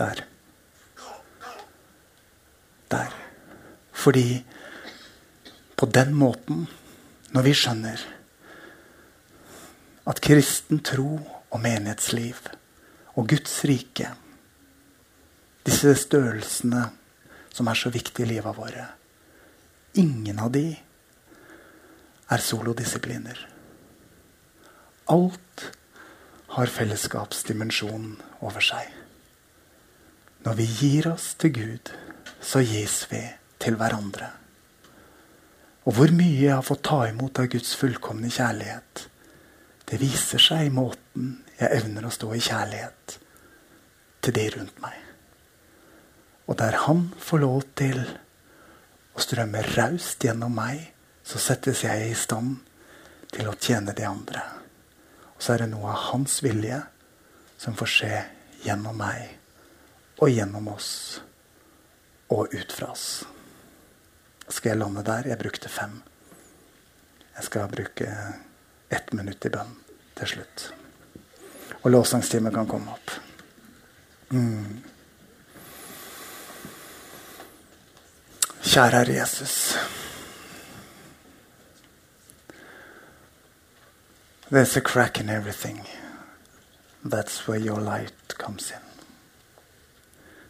Der. 0.00 0.24
Der. 2.90 3.10
Fordi 3.92 4.46
på 5.76 5.86
den 5.86 6.14
måten, 6.14 6.68
når 7.34 7.42
vi 7.42 7.52
skjønner 7.52 8.00
at 10.08 10.22
kristen 10.24 10.80
tro 10.80 11.18
og 11.50 11.60
menighetsliv 11.60 12.48
og 13.12 13.28
Guds 13.28 13.58
rike 13.68 14.08
Disse 15.66 15.92
størrelsene 15.98 16.86
som 17.52 17.68
er 17.68 17.78
så 17.78 17.92
viktige 17.92 18.26
i 18.26 18.32
livet 18.36 18.56
våre 18.56 18.86
Ingen 19.98 20.38
av 20.38 20.52
de 20.54 20.68
er 22.30 22.42
solodisipliner. 22.46 23.40
Alt 25.10 25.64
har 26.54 26.70
fellesskapsdimensjon 26.70 28.12
over 28.46 28.62
seg. 28.62 28.86
Når 30.46 30.58
vi 30.60 30.68
gir 30.78 31.10
oss 31.10 31.32
til 31.42 31.52
Gud, 31.58 31.90
så 32.38 32.62
gis 32.62 33.02
vi 33.10 33.24
til 33.58 33.74
hverandre. 33.80 34.30
Og 35.90 35.98
hvor 35.98 36.14
mye 36.14 36.38
jeg 36.38 36.54
har 36.54 36.64
fått 36.64 36.86
ta 36.86 37.02
imot 37.10 37.42
av 37.42 37.50
Guds 37.50 37.74
fullkomne 37.74 38.30
kjærlighet, 38.30 39.06
det 39.90 39.98
viser 39.98 40.38
seg 40.38 40.68
i 40.68 40.74
måten 40.74 41.40
jeg 41.58 41.82
evner 41.82 42.06
å 42.06 42.14
stå 42.14 42.30
i 42.36 42.42
kjærlighet 42.46 43.18
til 44.22 44.36
de 44.38 44.50
rundt 44.54 44.82
meg. 44.84 45.09
Og 46.46 46.56
der 46.58 46.72
Han 46.86 47.10
får 47.18 47.38
lov 47.38 47.62
til 47.74 48.00
å 49.14 49.20
strømme 49.20 49.62
raust 49.76 50.24
gjennom 50.24 50.54
meg, 50.54 50.92
så 51.24 51.38
settes 51.38 51.84
jeg 51.84 52.10
i 52.10 52.14
stand 52.14 52.56
til 53.30 53.48
å 53.48 53.56
tjene 53.60 53.94
de 53.94 54.06
andre. 54.06 54.42
Og 55.36 55.42
så 55.42 55.54
er 55.54 55.64
det 55.64 55.70
noe 55.72 55.92
av 55.92 56.08
Hans 56.10 56.40
vilje 56.42 56.80
som 57.60 57.76
får 57.76 57.92
skje 57.94 58.14
gjennom 58.64 58.96
meg 58.98 59.36
og 60.20 60.30
gjennom 60.32 60.68
oss 60.72 61.20
og 62.30 62.54
ut 62.54 62.72
fra 62.72 62.90
oss. 62.92 63.22
Skal 64.50 64.74
jeg 64.74 64.80
lande 64.80 65.04
der? 65.06 65.30
Jeg 65.30 65.38
brukte 65.38 65.70
fem. 65.70 66.00
Jeg 67.36 67.46
skal 67.46 67.70
bruke 67.70 68.10
ett 68.90 69.12
minutt 69.16 69.46
i 69.46 69.52
bønn 69.54 69.72
til 70.18 70.32
slutt. 70.34 70.66
Og 71.80 71.90
lovsangstimen 71.94 72.52
kan 72.54 72.68
komme 72.68 72.92
opp. 72.92 73.12
Mm. 74.30 74.82
Kjære 78.62 78.90
Herre 78.92 79.12
Jesus. 79.12 79.76
There's 84.50 84.76
a 84.76 84.80
crack 84.80 85.20
in 85.20 85.30
everything. 85.30 85.80
That's 87.04 87.48
where 87.48 87.58
your 87.58 87.80
light 87.80 88.36
comes 88.38 88.70
in. 88.70 88.84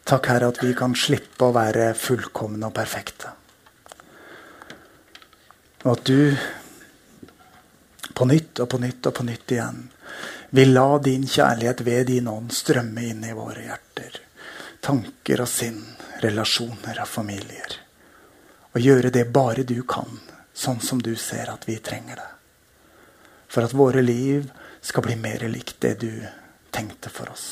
Takk, 0.05 0.27
Herre, 0.27 0.49
at 0.49 0.63
vi 0.63 0.73
kan 0.75 0.97
slippe 0.97 1.47
å 1.47 1.55
være 1.55 1.93
fullkomne 1.95 2.67
og 2.67 2.75
perfekte. 2.75 3.31
Og 5.85 5.93
at 5.93 6.03
du 6.09 6.35
på 8.15 8.27
nytt 8.27 8.61
og 8.61 8.69
på 8.73 8.81
nytt 8.83 9.07
og 9.07 9.15
på 9.17 9.27
nytt 9.29 9.55
igjen 9.55 9.85
vil 10.57 10.75
la 10.75 10.99
din 10.99 11.29
kjærlighet 11.31 11.85
ved 11.87 12.11
din 12.11 12.29
ånd 12.29 12.51
strømme 12.53 13.07
inn 13.07 13.23
i 13.25 13.37
våre 13.37 13.63
hjerter. 13.69 14.19
Tanker 14.83 15.45
og 15.45 15.49
sinn, 15.49 15.79
relasjoner 16.25 17.01
og 17.05 17.09
familier. 17.09 17.80
Og 18.71 18.81
gjøre 18.81 19.11
det 19.11 19.27
bare 19.35 19.65
du 19.67 19.81
kan, 19.83 20.21
sånn 20.55 20.81
som 20.85 21.01
du 21.03 21.15
ser 21.19 21.51
at 21.51 21.67
vi 21.69 21.79
trenger 21.83 22.21
det. 22.21 22.31
For 23.51 23.67
at 23.67 23.75
våre 23.75 24.03
liv 24.05 24.51
skal 24.81 25.05
bli 25.07 25.17
mer 25.19 25.43
likt 25.51 25.81
det 25.83 25.97
du 26.05 26.13
tenkte 26.71 27.11
for 27.11 27.31
oss 27.33 27.49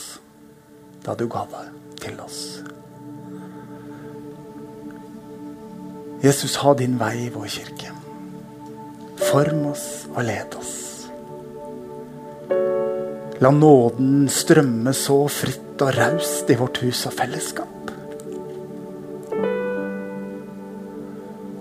da 1.02 1.14
du 1.18 1.24
ga 1.30 1.44
det 1.48 1.64
til 2.02 2.18
oss. 2.20 2.60
Jesus, 6.22 6.56
ha 6.62 6.74
din 6.74 6.98
vei 6.98 7.14
i 7.28 7.30
vår 7.32 7.46
kirke. 7.46 7.92
Form 9.30 9.68
oss 9.70 9.86
og 10.10 10.20
led 10.26 10.56
oss. 10.58 10.74
La 13.38 13.52
nåden 13.54 14.26
strømme 14.26 14.92
så 14.98 15.20
fritt 15.30 15.78
og 15.86 15.94
raust 15.94 16.50
i 16.50 16.58
vårt 16.58 16.82
hus 16.82 17.04
og 17.06 17.14
fellesskap. 17.20 17.77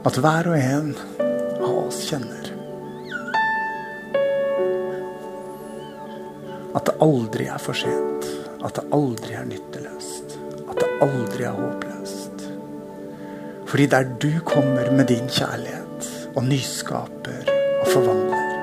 At 0.07 0.17
hver 0.23 0.47
og 0.47 0.55
en 0.55 0.93
av 1.59 1.73
oss 1.87 2.05
kjenner 2.07 2.53
at 6.77 6.85
det 6.85 6.93
aldri 7.01 7.47
er 7.49 7.61
for 7.61 7.77
sent. 7.77 8.27
At 8.65 8.77
det 8.77 8.85
aldri 8.93 9.33
er 9.37 9.47
nytteløst. 9.49 10.35
At 10.67 10.77
det 10.81 10.89
aldri 11.03 11.47
er 11.47 11.57
håpløst. 11.57 12.45
Fordi 13.67 13.87
der 13.91 14.07
du 14.21 14.29
kommer 14.45 14.91
med 14.93 15.09
din 15.09 15.27
kjærlighet 15.27 16.07
og 16.35 16.45
nyskaper 16.45 17.51
og 17.81 17.89
forvandler, 17.91 18.53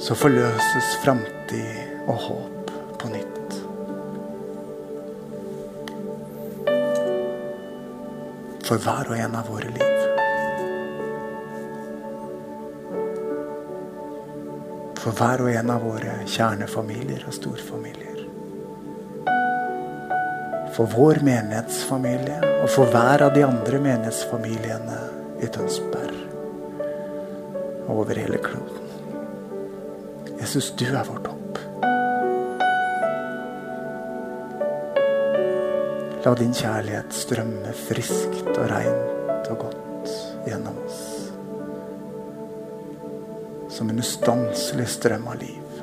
så 0.00 0.16
forløses 0.18 0.96
framtid 1.04 2.08
og 2.08 2.18
håp 2.26 2.53
For 8.64 8.80
hver 8.80 9.10
og 9.12 9.18
en 9.20 9.34
av 9.36 9.48
våre 9.52 9.68
liv. 9.68 10.04
For 15.02 15.12
hver 15.12 15.42
og 15.44 15.50
en 15.52 15.72
av 15.74 15.84
våre 15.84 16.14
kjernefamilier 16.24 17.26
og 17.28 17.36
storfamilier. 17.36 18.22
For 20.74 20.88
vår 20.96 21.20
menighetsfamilie 21.28 22.40
og 22.62 22.72
for 22.72 22.88
hver 22.88 23.26
av 23.28 23.36
de 23.36 23.44
andre 23.44 23.82
menighetsfamiliene 23.84 24.98
i 25.44 25.52
Tønsberg 25.52 26.24
og 27.84 28.00
over 28.00 28.16
hele 28.16 28.40
kloden. 28.40 28.80
Jesus, 30.40 30.72
du 30.72 30.88
er 30.88 31.04
vårt 31.04 31.26
håp. 31.28 31.33
La 36.24 36.32
din 36.38 36.54
kjærlighet 36.56 37.12
strømme 37.12 37.74
friskt 37.84 38.48
og 38.54 38.64
reint 38.70 39.52
og 39.52 39.66
godt 39.66 40.16
gjennom 40.48 40.80
oss. 40.86 41.24
som 43.74 43.90
en 43.90 43.98
ustanselig 43.98 44.86
strøm 44.88 45.26
av 45.28 45.38
liv. 45.40 45.80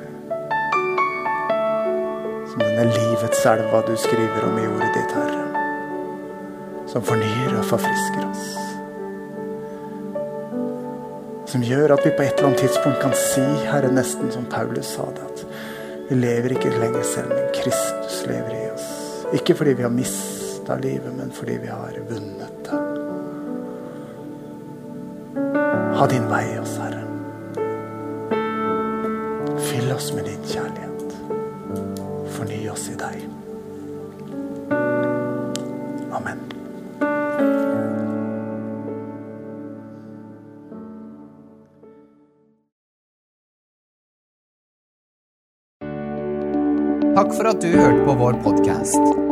Som 2.52 2.62
denne 2.62 2.86
livets 2.88 3.44
elva 3.46 3.82
du 3.84 3.92
skriver 4.00 4.46
om 4.48 4.56
i 4.56 4.64
ordet 4.70 4.88
ditt, 4.96 5.12
Herre. 5.16 5.42
Som 6.88 7.04
fornyer 7.04 7.52
og 7.58 7.66
forfrisker 7.68 8.24
oss. 8.30 8.48
Som 11.52 11.64
gjør 11.68 11.98
at 11.98 12.06
vi 12.06 12.14
på 12.16 12.24
et 12.24 12.32
eller 12.32 12.48
annet 12.48 12.64
tidspunkt 12.64 13.02
kan 13.04 13.16
si, 13.18 13.44
Herre, 13.68 13.92
nesten 13.92 14.32
som 14.32 14.48
Paulus 14.48 14.94
sa 14.96 15.10
det, 15.12 15.28
at 15.28 15.46
vi 16.08 16.20
lever 16.22 16.56
ikke 16.56 16.72
lenger 16.78 17.04
selv, 17.04 17.36
men 17.36 17.52
Kristus 17.60 18.22
lever 18.30 18.56
i 18.56 18.68
oss. 18.72 18.88
Ikke 19.36 19.56
fordi 19.58 19.76
vi 19.76 19.84
har 19.84 19.92
mista 20.62 20.76
livet, 20.76 21.14
men 21.16 21.30
fordi 21.30 21.58
vi 21.58 21.66
har 21.66 21.92
vunnet 22.08 22.64
det. 22.64 22.76
Ha 25.98 26.06
din 26.06 26.28
vei 26.28 26.54
i 26.54 26.58
oss, 26.58 26.78
Herre. 26.78 27.02
Fyll 29.58 29.92
oss 29.92 30.12
med 30.14 30.24
din 30.24 30.44
kjærlighet. 30.46 31.16
Forny 32.30 32.68
oss 32.68 32.88
i 32.88 32.94
deg. 32.94 33.28
Amen. 36.12 36.38
Takk 47.12 47.34
for 47.34 47.50
at 47.50 47.60
du 47.60 47.68
hørte 47.76 48.06
på 48.06 48.16
vår 48.22 48.40
podkast. 48.46 49.31